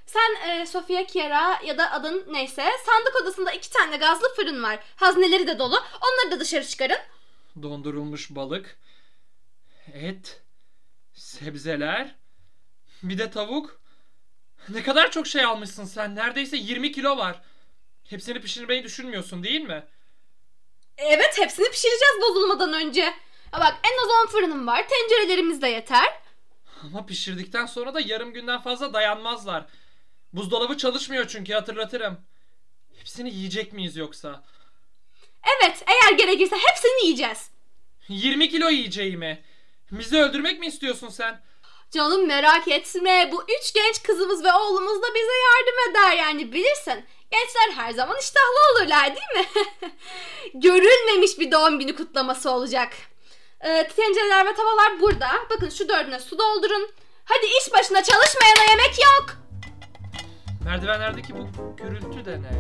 Sen 0.06 0.48
e, 0.48 0.66
Sofia 0.66 1.06
Kiara 1.06 1.60
ya 1.64 1.78
da 1.78 1.92
adın 1.92 2.24
neyse 2.32 2.70
sandık 2.86 3.16
odasında 3.22 3.52
iki 3.52 3.70
tane 3.70 3.96
gazlı 3.96 4.34
fırın 4.36 4.62
var. 4.62 4.78
Hazneleri 4.96 5.46
de 5.46 5.58
dolu. 5.58 5.76
Onları 5.76 6.30
da 6.36 6.40
dışarı 6.40 6.64
çıkarın. 6.66 6.98
Dondurulmuş 7.62 8.30
balık, 8.30 8.78
et, 9.92 10.42
sebzeler, 11.14 12.14
bir 13.02 13.18
de 13.18 13.30
tavuk. 13.30 13.80
Ne 14.68 14.82
kadar 14.82 15.10
çok 15.10 15.26
şey 15.26 15.44
almışsın 15.44 15.84
sen. 15.84 16.14
Neredeyse 16.16 16.56
20 16.56 16.92
kilo 16.92 17.16
var. 17.16 17.40
Hepsini 18.04 18.40
pişirmeyi 18.40 18.84
düşünmüyorsun 18.84 19.42
değil 19.42 19.60
mi? 19.60 19.84
Evet 20.98 21.38
hepsini 21.38 21.70
pişireceğiz 21.70 22.20
bozulmadan 22.22 22.72
önce. 22.72 23.00
Ya 23.52 23.60
bak 23.60 23.74
en 23.84 24.02
az 24.04 24.26
10 24.26 24.30
fırınım 24.30 24.66
var. 24.66 24.86
Tencerelerimiz 24.88 25.62
de 25.62 25.68
yeter. 25.68 26.20
Ama 26.82 27.06
pişirdikten 27.06 27.66
sonra 27.66 27.94
da 27.94 28.00
yarım 28.00 28.32
günden 28.32 28.60
fazla 28.60 28.92
dayanmazlar. 28.92 29.64
Buzdolabı 30.36 30.76
çalışmıyor 30.76 31.28
çünkü 31.28 31.52
hatırlatırım. 31.52 32.20
Hepsini 32.98 33.34
yiyecek 33.34 33.72
miyiz 33.72 33.96
yoksa? 33.96 34.44
Evet 35.56 35.84
eğer 35.86 36.12
gerekirse 36.18 36.56
hepsini 36.56 37.04
yiyeceğiz. 37.04 37.50
20 38.08 38.48
kilo 38.48 38.68
yiyeceğimi. 38.68 39.44
Bizi 39.90 40.16
öldürmek 40.16 40.60
mi 40.60 40.66
istiyorsun 40.66 41.08
sen? 41.08 41.42
Canım 41.90 42.26
merak 42.26 42.68
etme. 42.68 43.28
Bu 43.32 43.42
üç 43.42 43.72
genç 43.74 44.02
kızımız 44.02 44.44
ve 44.44 44.52
oğlumuz 44.52 45.02
da 45.02 45.06
bize 45.14 45.32
yardım 45.32 45.90
eder 45.90 46.16
yani 46.16 46.52
bilirsin. 46.52 47.04
Gençler 47.30 47.70
her 47.76 47.92
zaman 47.92 48.16
iştahlı 48.20 48.72
olurlar 48.72 49.16
değil 49.16 49.44
mi? 49.44 49.46
Görülmemiş 50.54 51.38
bir 51.38 51.50
doğum 51.52 51.78
günü 51.78 51.96
kutlaması 51.96 52.50
olacak. 52.50 52.92
Ee, 53.60 53.88
tencereler 53.96 54.46
ve 54.46 54.54
tavalar 54.54 55.00
burada. 55.00 55.28
Bakın 55.50 55.70
şu 55.70 55.88
dördüne 55.88 56.20
su 56.20 56.38
doldurun. 56.38 56.90
Hadi 57.24 57.46
iş 57.46 57.72
başına 57.72 58.02
çalışmayana 58.02 58.70
yemek 58.70 58.98
yok. 58.98 59.45
Merdivenlerdeki 60.66 61.34
bu 61.34 61.46
gürültü 61.76 62.24
de 62.24 62.42
ne? 62.42 62.50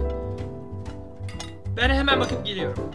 Ben 1.76 1.90
hemen 1.90 2.20
bakıp 2.20 2.46
geliyorum. 2.46 2.90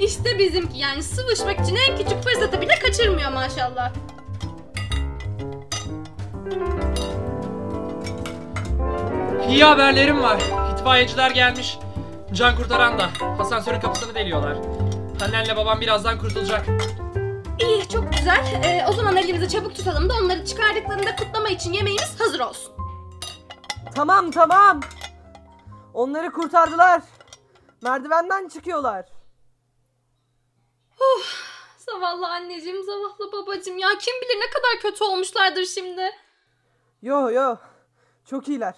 İşte 0.00 0.38
bizimki 0.38 0.78
yani 0.78 1.02
sıvışmak 1.02 1.60
için 1.60 1.76
en 1.76 1.96
küçük 1.96 2.22
fırsatı 2.22 2.60
bile 2.60 2.78
kaçırmıyor 2.78 3.32
maşallah. 3.32 3.92
İyi 9.48 9.64
haberlerim 9.64 10.22
var. 10.22 10.42
İtfaiyeciler 10.72 11.30
gelmiş. 11.30 11.78
Can 12.32 12.56
kurtaran 12.56 12.98
da. 12.98 13.08
Asansörün 13.38 13.80
kapısını 13.80 14.14
deliyorlar. 14.14 14.56
Annenle 15.24 15.56
babam 15.56 15.80
birazdan 15.80 16.18
kurtulacak. 16.18 16.66
İyi 17.60 17.88
çok 17.88 18.12
güzel. 18.12 18.44
Ee, 18.64 18.86
o 18.88 18.92
zaman 18.92 19.16
elimizi 19.16 19.48
çabuk 19.48 19.74
tutalım 19.74 20.08
da 20.08 20.14
onları 20.14 20.46
çıkardıklarında 20.46 21.16
kutlama 21.16 21.48
için 21.48 21.72
yemeğimiz 21.72 22.20
hazır 22.20 22.40
olsun. 22.40 22.73
Tamam 23.94 24.30
tamam. 24.30 24.80
Onları 25.94 26.32
kurtardılar. 26.32 27.02
Merdivenden 27.82 28.48
çıkıyorlar. 28.48 29.06
Zavallı 31.78 32.28
anneciğim, 32.28 32.82
zavallı 32.84 33.32
babacığım 33.32 33.78
ya 33.78 33.88
kim 34.00 34.14
bilir 34.14 34.40
ne 34.40 34.50
kadar 34.50 34.80
kötü 34.82 35.04
olmuşlardır 35.04 35.64
şimdi. 35.64 36.10
Yo 37.02 37.30
yo. 37.30 37.56
Çok 38.30 38.48
iyiler. 38.48 38.74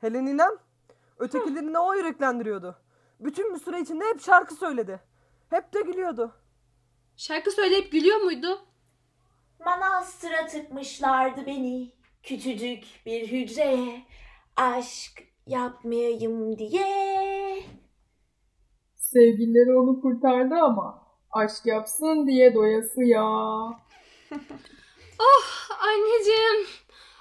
Hele 0.00 0.24
ninem 0.24 0.52
ötekilerini 1.18 1.78
o 1.78 1.94
yüreklendiriyordu. 1.94 2.76
Bütün 3.20 3.54
bir 3.54 3.60
süre 3.60 3.80
içinde 3.80 4.04
hep 4.04 4.22
şarkı 4.22 4.54
söyledi. 4.54 5.00
Hep 5.50 5.74
de 5.74 5.80
gülüyordu. 5.80 6.32
Şarkı 7.16 7.50
söyleyip 7.50 7.92
gülüyor 7.92 8.20
muydu? 8.20 8.60
Manastıra 9.64 10.46
tıkmışlardı 10.46 11.46
beni 11.46 11.92
küçücük 12.22 12.84
bir 13.06 13.28
hücreye 13.28 14.06
aşk 14.58 15.22
yapmayayım 15.46 16.58
diye. 16.58 17.62
Sevgilileri 18.96 19.78
onu 19.78 20.00
kurtardı 20.00 20.54
ama 20.54 21.06
aşk 21.30 21.66
yapsın 21.66 22.26
diye 22.26 22.54
doyası 22.54 23.04
ya. 23.04 23.22
Anneciğim. 25.80 26.66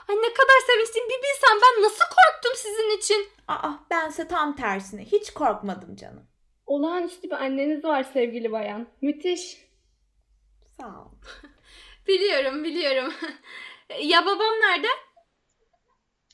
Ay 0.08 0.16
ne 0.16 0.34
kadar 0.34 0.60
sevinçliyim 0.68 1.10
bir 1.10 1.24
bilsen 1.24 1.60
ben 1.62 1.84
nasıl 1.84 2.06
korktum 2.06 2.52
sizin 2.56 2.98
için. 2.98 3.28
Aa 3.48 3.72
bense 3.90 4.28
tam 4.28 4.56
tersine 4.56 5.06
hiç 5.06 5.34
korkmadım 5.34 5.96
canım. 5.96 6.28
Olağanüstü 6.66 7.30
bir 7.30 7.36
anneniz 7.36 7.84
var 7.84 8.04
sevgili 8.04 8.52
bayan. 8.52 8.88
Müthiş. 9.02 9.68
Sağ 10.78 10.88
ol. 10.88 11.12
Biliyorum 12.08 12.64
biliyorum. 12.64 13.14
ya 14.02 14.26
babam 14.26 14.54
nerede? 14.62 14.88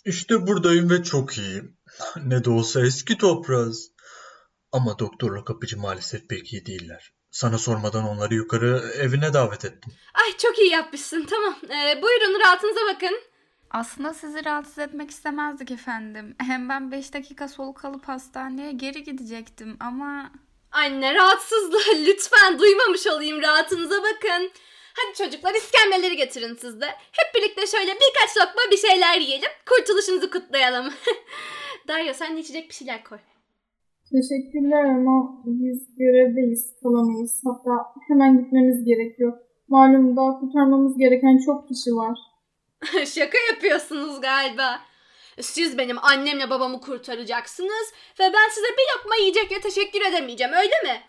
İşte 0.06 0.48
buradayım 0.48 0.89
ve 0.89 1.04
çok 1.04 1.38
iyiyim. 1.38 1.78
Ne 2.24 2.44
de 2.44 2.50
olsa 2.50 2.86
eski 2.86 3.18
toprağız. 3.18 3.92
Ama 4.72 5.00
doktorla 5.00 5.44
kapıcı 5.44 5.80
maalesef 5.80 6.30
pek 6.30 6.54
iyi 6.54 6.66
değiller. 6.66 7.13
Sana 7.32 7.58
sormadan 7.58 8.04
onları 8.04 8.34
yukarı 8.34 8.92
evine 9.00 9.34
davet 9.34 9.66
ettim. 9.66 9.94
Ay 10.13 10.38
çok 10.38 10.60
iyi 10.60 10.70
yapmışsın 10.72 11.28
tamam. 11.30 11.56
Ee, 11.63 12.02
buyurun 12.02 12.39
rahatınıza 12.39 12.80
bakın. 12.94 13.20
Aslında 13.72 14.13
sizi 14.13 14.46
rahatsız 14.46 14.78
etmek 14.78 15.12
istemezdik 15.12 15.72
efendim. 15.72 16.36
Hem 16.38 16.70
ben 16.70 16.92
5 16.92 17.13
dakika 17.13 17.48
soluk 17.48 17.86
alıp 17.86 18.08
hastaneye 18.08 18.72
geri 18.72 19.04
gidecektim 19.04 19.78
ama... 19.80 20.32
Anne 20.72 21.13
rahatsızlığı 21.13 22.06
lütfen 22.06 22.60
duymamış 22.60 23.08
olayım 23.08 23.42
rahatınıza 23.42 23.96
bakın. 23.96 24.52
Hadi 24.93 25.17
çocuklar 25.17 25.53
iskemleleri 25.56 26.15
getirin 26.15 26.56
siz 26.56 26.82
de. 26.82 26.86
Hep 26.88 27.36
birlikte 27.36 27.67
şöyle 27.67 27.91
birkaç 27.91 28.38
lokma 28.38 28.62
bir 28.71 28.77
şeyler 28.77 29.21
yiyelim. 29.21 29.49
Kurtuluşunuzu 29.69 30.32
kutlayalım. 30.32 30.93
Darya 31.88 32.13
sen 32.13 32.38
de 32.38 32.39
içecek 32.39 32.69
bir 32.69 32.73
şeyler 32.73 33.03
koy. 33.03 33.17
Teşekkürler 34.12 34.84
ama 34.84 35.41
biz 35.45 35.95
görevdeyiz, 35.97 36.75
kalamayız. 36.84 37.41
Hatta 37.45 37.71
hemen 38.08 38.43
gitmemiz 38.43 38.86
gerekiyor. 38.86 39.34
Malum 39.67 40.17
daha 40.17 40.39
kurtarmamız 40.39 40.97
gereken 40.97 41.38
çok 41.45 41.67
kişi 41.67 41.91
var. 41.91 42.17
Şaka 43.06 43.38
yapıyorsunuz 43.51 44.21
galiba. 44.21 44.79
Siz 45.41 45.77
benim 45.77 45.97
annemle 46.06 46.49
babamı 46.49 46.82
kurtaracaksınız 46.82 47.93
ve 48.19 48.23
ben 48.23 48.49
size 48.49 48.67
bir 48.67 48.99
lokma 48.99 49.15
yiyecekle 49.15 49.62
teşekkür 49.62 50.01
edemeyeceğim 50.01 50.53
öyle 50.53 50.82
mi? 50.84 51.01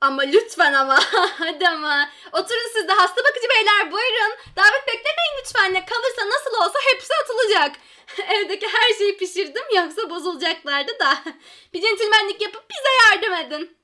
Ama 0.00 0.22
lütfen 0.22 0.72
ama 0.72 0.98
hadi 1.14 1.68
ama 1.68 2.08
oturun 2.32 2.68
siz 2.72 2.88
de 2.88 2.92
hasta 2.92 3.20
bakıcı 3.24 3.48
beyler 3.48 3.92
buyurun 3.92 4.32
davet 4.56 4.84
beklemeyin 4.88 5.34
lütfen 5.40 5.74
ne 5.74 5.84
kalırsa 5.84 6.22
nasıl 6.28 6.64
olsa 6.64 6.78
hepsi 6.92 7.12
atılacak. 7.22 7.76
Evdeki 8.36 8.66
her 8.66 8.94
şeyi 8.98 9.16
pişirdim 9.16 9.62
yoksa 9.76 10.10
bozulacaklardı 10.10 10.90
da 11.00 11.32
bir 11.74 11.80
centilmenlik 11.80 12.42
yapıp 12.42 12.64
bize 12.70 12.92
yardım 13.04 13.34
edin. 13.46 13.76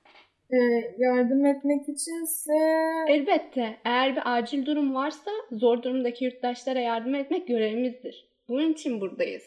Ee, 0.50 0.94
yardım 0.98 1.46
etmek 1.46 1.82
içinse... 1.82 2.52
Elbette 3.08 3.80
eğer 3.84 4.16
bir 4.16 4.36
acil 4.36 4.66
durum 4.66 4.94
varsa 4.94 5.30
zor 5.52 5.82
durumdaki 5.82 6.24
yurttaşlara 6.24 6.78
yardım 6.80 7.14
etmek 7.14 7.48
görevimizdir. 7.48 8.28
Bunun 8.48 8.72
için 8.72 9.00
buradayız. 9.00 9.42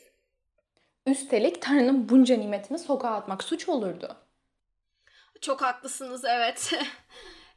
Üstelik 1.08 1.62
Tanrı'nın 1.62 2.10
bunca 2.10 2.38
nimetini 2.38 2.80
sokağa 2.80 3.10
atmak 3.10 3.44
suç 3.44 3.70
olurdu. 3.70 4.25
Çok 5.42 5.62
haklısınız 5.62 6.26
evet. 6.26 6.74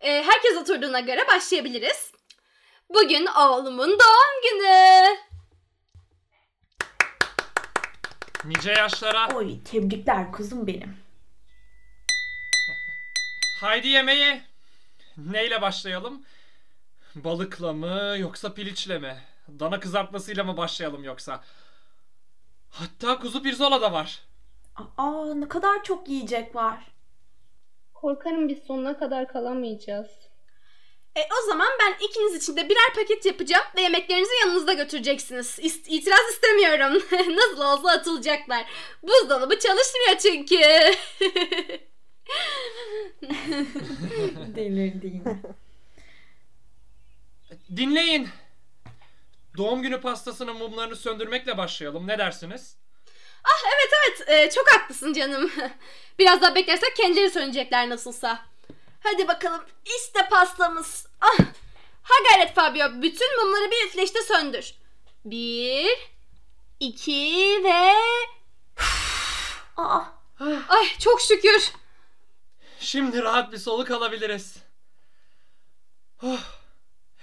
E, 0.01 0.23
herkes 0.23 0.57
oturduğuna 0.57 1.01
göre 1.01 1.27
başlayabiliriz. 1.29 2.13
Bugün 2.95 3.27
oğlumun 3.27 3.89
doğum 3.89 4.43
günü. 4.43 5.17
Nice 8.45 8.73
yaşlara. 8.73 9.29
Oy 9.37 9.65
tebrikler 9.65 10.33
kuzum 10.33 10.67
benim. 10.67 10.97
Haydi 13.61 13.89
yemeğe. 13.89 14.43
Neyle 15.17 15.63
başlayalım? 15.63 16.25
Balıkla 17.15 17.73
mı 17.73 18.15
yoksa 18.19 18.55
piliçle 18.55 18.99
mi? 18.99 19.23
Dana 19.61 19.81
kızartmasıyla 19.81 20.45
mı 20.45 20.57
başlayalım 20.57 21.05
yoksa? 21.05 21.45
Hatta 22.71 23.19
kuzu 23.19 23.43
pirzola 23.43 23.81
da 23.81 23.93
var. 23.93 24.23
Aa 24.97 25.35
ne 25.35 25.49
kadar 25.49 25.85
çok 25.85 26.09
yiyecek 26.09 26.55
var. 26.55 26.98
Korkarım 28.01 28.49
biz 28.49 28.59
sonuna 28.67 28.99
kadar 28.99 29.29
kalamayacağız. 29.29 30.07
E, 31.17 31.21
o 31.21 31.47
zaman 31.47 31.69
ben 31.81 32.07
ikiniz 32.07 32.35
için 32.43 32.57
de 32.57 32.69
birer 32.69 32.95
paket 32.95 33.27
yapacağım 33.27 33.65
ve 33.77 33.81
yemeklerinizi 33.81 34.31
yanınızda 34.45 34.73
götüreceksiniz. 34.73 35.59
İst- 35.59 35.89
itiraz 35.89 36.31
istemiyorum. 36.31 37.03
Nasıl 37.37 37.61
olsa 37.61 37.91
atılacaklar. 37.91 38.65
Buzdolabı 39.03 39.59
çalışmıyor 39.59 40.17
çünkü. 40.19 40.57
Delirdi 44.57 45.07
yine. 45.07 45.39
Dinleyin. 47.77 48.29
Doğum 49.57 49.83
günü 49.83 50.01
pastasının 50.01 50.57
mumlarını 50.57 50.97
söndürmekle 50.97 51.59
başlayalım. 51.59 52.07
Ne 52.07 52.19
dersiniz? 52.19 52.77
Ah 53.49 53.63
evet 53.75 53.93
evet 53.93 54.29
Ee, 54.29 54.51
çok 54.55 54.73
haklısın 54.73 55.13
canım. 55.13 55.53
Biraz 56.19 56.43
daha 56.43 56.55
beklersek 56.55 56.97
kendileri 56.97 57.31
sönecekler 57.31 57.89
nasılsa. 57.89 58.47
Hadi 59.03 59.29
bakalım 59.29 59.65
işte 59.85 60.29
pastamız. 60.31 61.07
Ah. 61.21 61.39
Ha 62.03 62.15
gayret 62.29 62.55
Fabio 62.55 63.03
bütün 63.03 63.45
mumları 63.45 63.71
bir 63.71 63.87
üfleşte 63.87 64.23
söndür. 64.23 64.75
Bir, 65.25 65.89
iki 66.81 67.61
ve... 67.65 67.93
Aa, 69.77 70.01
Ay 70.69 70.99
çok 70.99 71.21
şükür. 71.21 71.73
Şimdi 72.81 73.23
rahat 73.23 73.53
bir 73.53 73.59
soluk 73.59 73.91
alabiliriz. 73.91 74.57
Oh. 76.23 76.39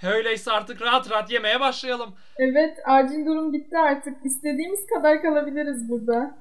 Öyleyse 0.02 0.52
artık 0.52 0.82
rahat 0.82 1.10
rahat 1.10 1.30
yemeye 1.30 1.60
başlayalım. 1.60 2.14
Evet, 2.36 2.78
acil 2.84 3.26
durum 3.26 3.52
bitti 3.52 3.78
artık. 3.78 4.26
İstediğimiz 4.26 4.86
kadar 4.86 5.22
kalabiliriz 5.22 5.88
burada. 5.88 6.38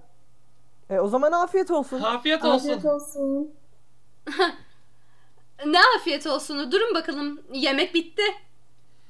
E 0.90 1.00
o 1.00 1.08
zaman 1.08 1.32
afiyet 1.32 1.72
olsun. 1.72 2.02
Afiyet 2.02 2.46
olsun. 2.46 2.70
Afiyet 2.70 2.86
olsun. 2.86 3.52
Ne 5.66 5.80
afiyet 5.98 6.28
olsun. 6.28 6.72
Durun 6.72 6.96
bakalım. 6.96 7.42
Yemek 7.54 7.94
bitti. 7.94 8.22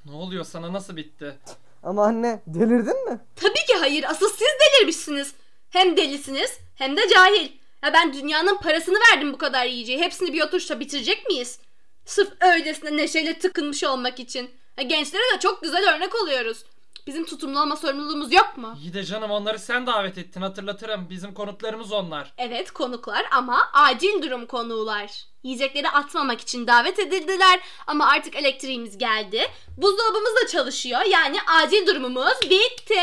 Ne 0.05 0.11
oluyor 0.11 0.43
sana 0.43 0.73
nasıl 0.73 0.95
bitti? 0.95 1.35
Ama 1.83 2.05
anne 2.05 2.39
delirdin 2.47 3.09
mi? 3.11 3.19
Tabii 3.35 3.53
ki 3.67 3.73
hayır. 3.79 4.03
Asıl 4.03 4.29
siz 4.29 4.47
delirmişsiniz. 4.61 5.35
Hem 5.69 5.97
delisiniz 5.97 6.59
hem 6.75 6.97
de 6.97 7.01
cahil. 7.15 7.51
Ya 7.83 7.93
ben 7.93 8.13
dünyanın 8.13 8.57
parasını 8.57 8.97
verdim 9.11 9.33
bu 9.33 9.37
kadar 9.37 9.65
yiyeceği. 9.65 9.99
Hepsini 9.99 10.33
bir 10.33 10.41
oturuşta 10.41 10.79
bitirecek 10.79 11.27
miyiz? 11.27 11.59
Sırf 12.05 12.29
öylesine 12.41 12.97
neşeyle 12.97 13.39
tıkınmış 13.39 13.83
olmak 13.83 14.19
için. 14.19 14.49
Gençlere 14.87 15.23
de 15.35 15.39
çok 15.39 15.61
güzel 15.61 15.95
örnek 15.95 16.15
oluyoruz. 16.15 16.63
Bizim 17.07 17.25
tutumlu 17.25 17.61
olma 17.61 17.75
sorumluluğumuz 17.75 18.33
yok 18.33 18.57
mu? 18.57 18.77
İyi 18.81 18.93
de 18.93 19.03
canım 19.03 19.31
onları 19.31 19.59
sen 19.59 19.87
davet 19.87 20.17
ettin 20.17 20.41
hatırlatırım. 20.41 21.09
Bizim 21.09 21.33
konuklarımız 21.33 21.91
onlar. 21.91 22.33
Evet 22.37 22.71
konuklar 22.71 23.25
ama 23.31 23.69
acil 23.73 24.21
durum 24.21 24.45
konuğular. 24.45 25.25
Yiyecekleri 25.43 25.89
atmamak 25.89 26.41
için 26.41 26.67
davet 26.67 26.99
edildiler 26.99 27.59
ama 27.87 28.07
artık 28.07 28.35
elektriğimiz 28.35 28.97
geldi. 28.97 29.47
Buzdolabımız 29.77 30.35
da 30.43 30.47
çalışıyor 30.47 31.01
yani 31.01 31.37
acil 31.61 31.87
durumumuz 31.87 32.41
bitti. 32.43 33.01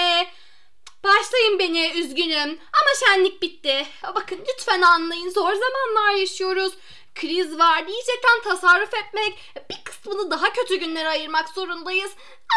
Başlayın 1.05 1.59
beni 1.59 1.93
üzgünüm 1.97 2.49
ama 2.59 2.91
şenlik 3.07 3.43
bitti. 3.43 3.87
Bakın 4.15 4.38
lütfen 4.49 4.83
anlayın 4.83 5.31
zor 5.31 5.53
zamanlar 5.53 6.15
yaşıyoruz. 6.21 6.73
Kriz 7.14 7.59
var, 7.59 7.83
yiyecekten 7.87 8.42
tasarruf 8.44 8.94
etmek, 8.94 9.53
bir 9.70 9.85
kısmını 9.85 10.31
daha 10.31 10.53
kötü 10.53 10.77
günlere 10.77 11.09
ayırmak 11.09 11.48
zorundayız. 11.48 12.11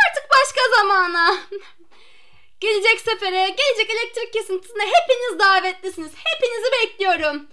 Artık 0.06 0.32
başka 0.32 0.78
zamana. 0.78 1.38
Gelecek 2.60 3.00
sefere, 3.00 3.50
gelecek 3.50 3.90
elektrik 3.90 4.34
kesintisine 4.34 4.84
hepiniz 4.84 5.40
davetlisiniz. 5.40 6.12
Hepinizi 6.24 6.72
bekliyorum. 6.72 7.48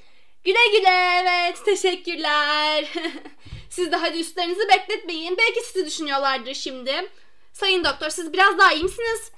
Güle 0.45 0.79
güle, 0.79 1.21
evet 1.23 1.65
teşekkürler. 1.65 2.93
siz 3.71 3.93
de 3.93 3.97
hadi 3.97 4.19
üstlerinizi 4.19 4.69
bekletmeyin. 4.69 5.37
Belki 5.37 5.61
sizi 5.61 5.87
düşünüyorlardır 5.87 6.55
şimdi. 6.55 7.11
Sayın 7.53 7.85
doktor 7.85 8.11
siz 8.11 8.33
biraz 8.33 8.59
daha 8.59 8.73
iyi 8.73 8.83
misiniz? 8.83 9.33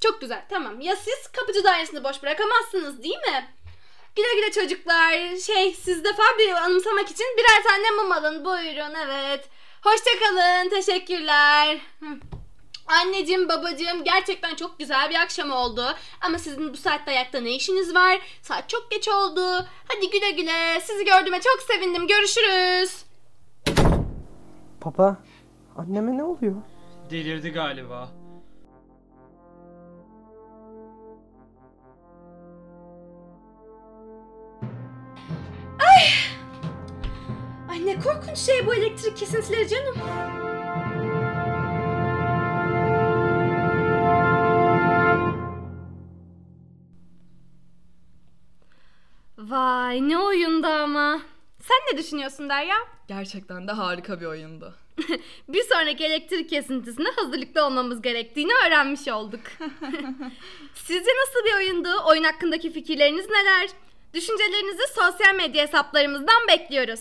Çok 0.00 0.20
güzel 0.20 0.44
tamam. 0.50 0.80
Ya 0.80 0.96
siz 0.96 1.28
kapıcı 1.32 1.64
dairesini 1.64 2.04
boş 2.04 2.22
bırakamazsınız 2.22 3.02
değil 3.02 3.18
mi? 3.18 3.55
Güle 4.16 4.34
güle 4.34 4.50
çocuklar. 4.52 5.36
Şey 5.46 5.74
siz 5.74 6.04
de 6.04 6.08
Fabio'yu 6.12 6.56
anımsamak 6.56 7.10
için 7.10 7.26
birer 7.36 7.62
tane 7.64 7.90
mum 7.90 8.12
alın. 8.12 8.44
Buyurun 8.44 8.94
evet. 9.06 9.48
Hoşçakalın. 9.82 10.68
Teşekkürler. 10.70 11.78
Hı. 12.00 12.06
Anneciğim 12.86 13.48
babacığım 13.48 14.04
gerçekten 14.04 14.54
çok 14.54 14.78
güzel 14.78 15.10
bir 15.10 15.14
akşam 15.14 15.50
oldu. 15.50 15.84
Ama 16.20 16.38
sizin 16.38 16.72
bu 16.72 16.76
saatte 16.76 17.10
ayakta 17.10 17.40
ne 17.40 17.50
işiniz 17.54 17.94
var? 17.94 18.18
Saat 18.42 18.68
çok 18.68 18.90
geç 18.90 19.08
oldu. 19.08 19.66
Hadi 19.88 20.10
güle 20.10 20.30
güle. 20.30 20.80
Sizi 20.80 21.04
gördüğüme 21.04 21.40
çok 21.40 21.62
sevindim. 21.62 22.06
Görüşürüz. 22.06 23.04
Papa 24.80 25.16
anneme 25.76 26.16
ne 26.16 26.24
oluyor? 26.24 26.56
Delirdi 27.10 27.50
galiba. 27.50 28.08
Ay 37.76 37.86
ne 37.86 38.00
korkunç 38.00 38.38
şey 38.38 38.66
bu 38.66 38.74
elektrik 38.74 39.16
kesintileri 39.16 39.68
canım. 39.68 39.94
Vay 49.38 50.08
ne 50.08 50.18
oyundu 50.18 50.66
ama. 50.66 51.20
Sen 51.60 51.76
ne 51.92 51.98
düşünüyorsun 51.98 52.48
Derya? 52.48 52.76
Gerçekten 53.08 53.68
de 53.68 53.72
harika 53.72 54.20
bir 54.20 54.26
oyundu. 54.26 54.74
Bir 55.48 55.62
sonraki 55.62 56.04
elektrik 56.04 56.50
kesintisine 56.50 57.08
hazırlıklı 57.16 57.64
olmamız 57.66 58.02
gerektiğini 58.02 58.52
öğrenmiş 58.66 59.08
olduk. 59.08 59.40
Sizce 60.74 61.10
nasıl 61.20 61.44
bir 61.46 61.54
oyundu? 61.56 61.88
Oyun 62.08 62.24
hakkındaki 62.24 62.72
fikirleriniz 62.72 63.26
neler? 63.30 63.70
Düşüncelerinizi 64.14 64.82
sosyal 64.94 65.34
medya 65.34 65.62
hesaplarımızdan 65.62 66.48
bekliyoruz. 66.48 67.00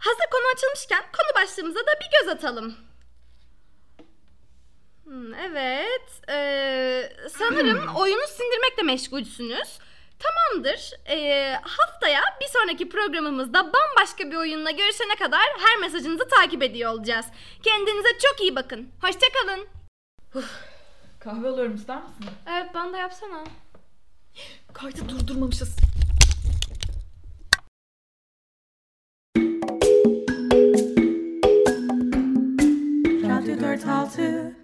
Hazır 0.00 0.30
konu 0.32 0.42
açılmışken 0.54 1.02
konu 1.02 1.42
başlığımıza 1.44 1.80
da 1.80 1.90
bir 2.00 2.18
göz 2.20 2.28
atalım. 2.28 2.76
Hmm, 5.04 5.34
evet. 5.34 6.28
Ee, 6.28 7.12
sanırım 7.38 7.96
oyunu 7.96 8.26
sindirmekle 8.26 8.82
meşgulsünüz. 8.82 9.78
Tamamdır. 10.18 10.90
Ee, 11.08 11.56
haftaya 11.62 12.20
bir 12.40 12.46
sonraki 12.46 12.88
programımızda 12.88 13.72
bambaşka 13.72 14.30
bir 14.30 14.36
oyunla 14.36 14.70
görüşene 14.70 15.14
kadar 15.18 15.40
her 15.60 15.78
mesajınızı 15.80 16.28
takip 16.28 16.62
ediyor 16.62 16.92
olacağız. 16.92 17.26
Kendinize 17.62 18.18
çok 18.18 18.40
iyi 18.40 18.56
bakın. 18.56 18.88
Hoşçakalın. 19.02 19.68
Kahve 21.20 21.48
alıyorum 21.48 21.74
ister 21.74 21.96
misin? 22.02 22.26
Evet 22.50 22.74
bana 22.74 22.92
da 22.92 22.98
yapsana. 22.98 23.44
Kaydı 24.72 25.08
durdurmamışız. 25.08 25.76
Radyo 33.80 34.52
46 34.52 34.59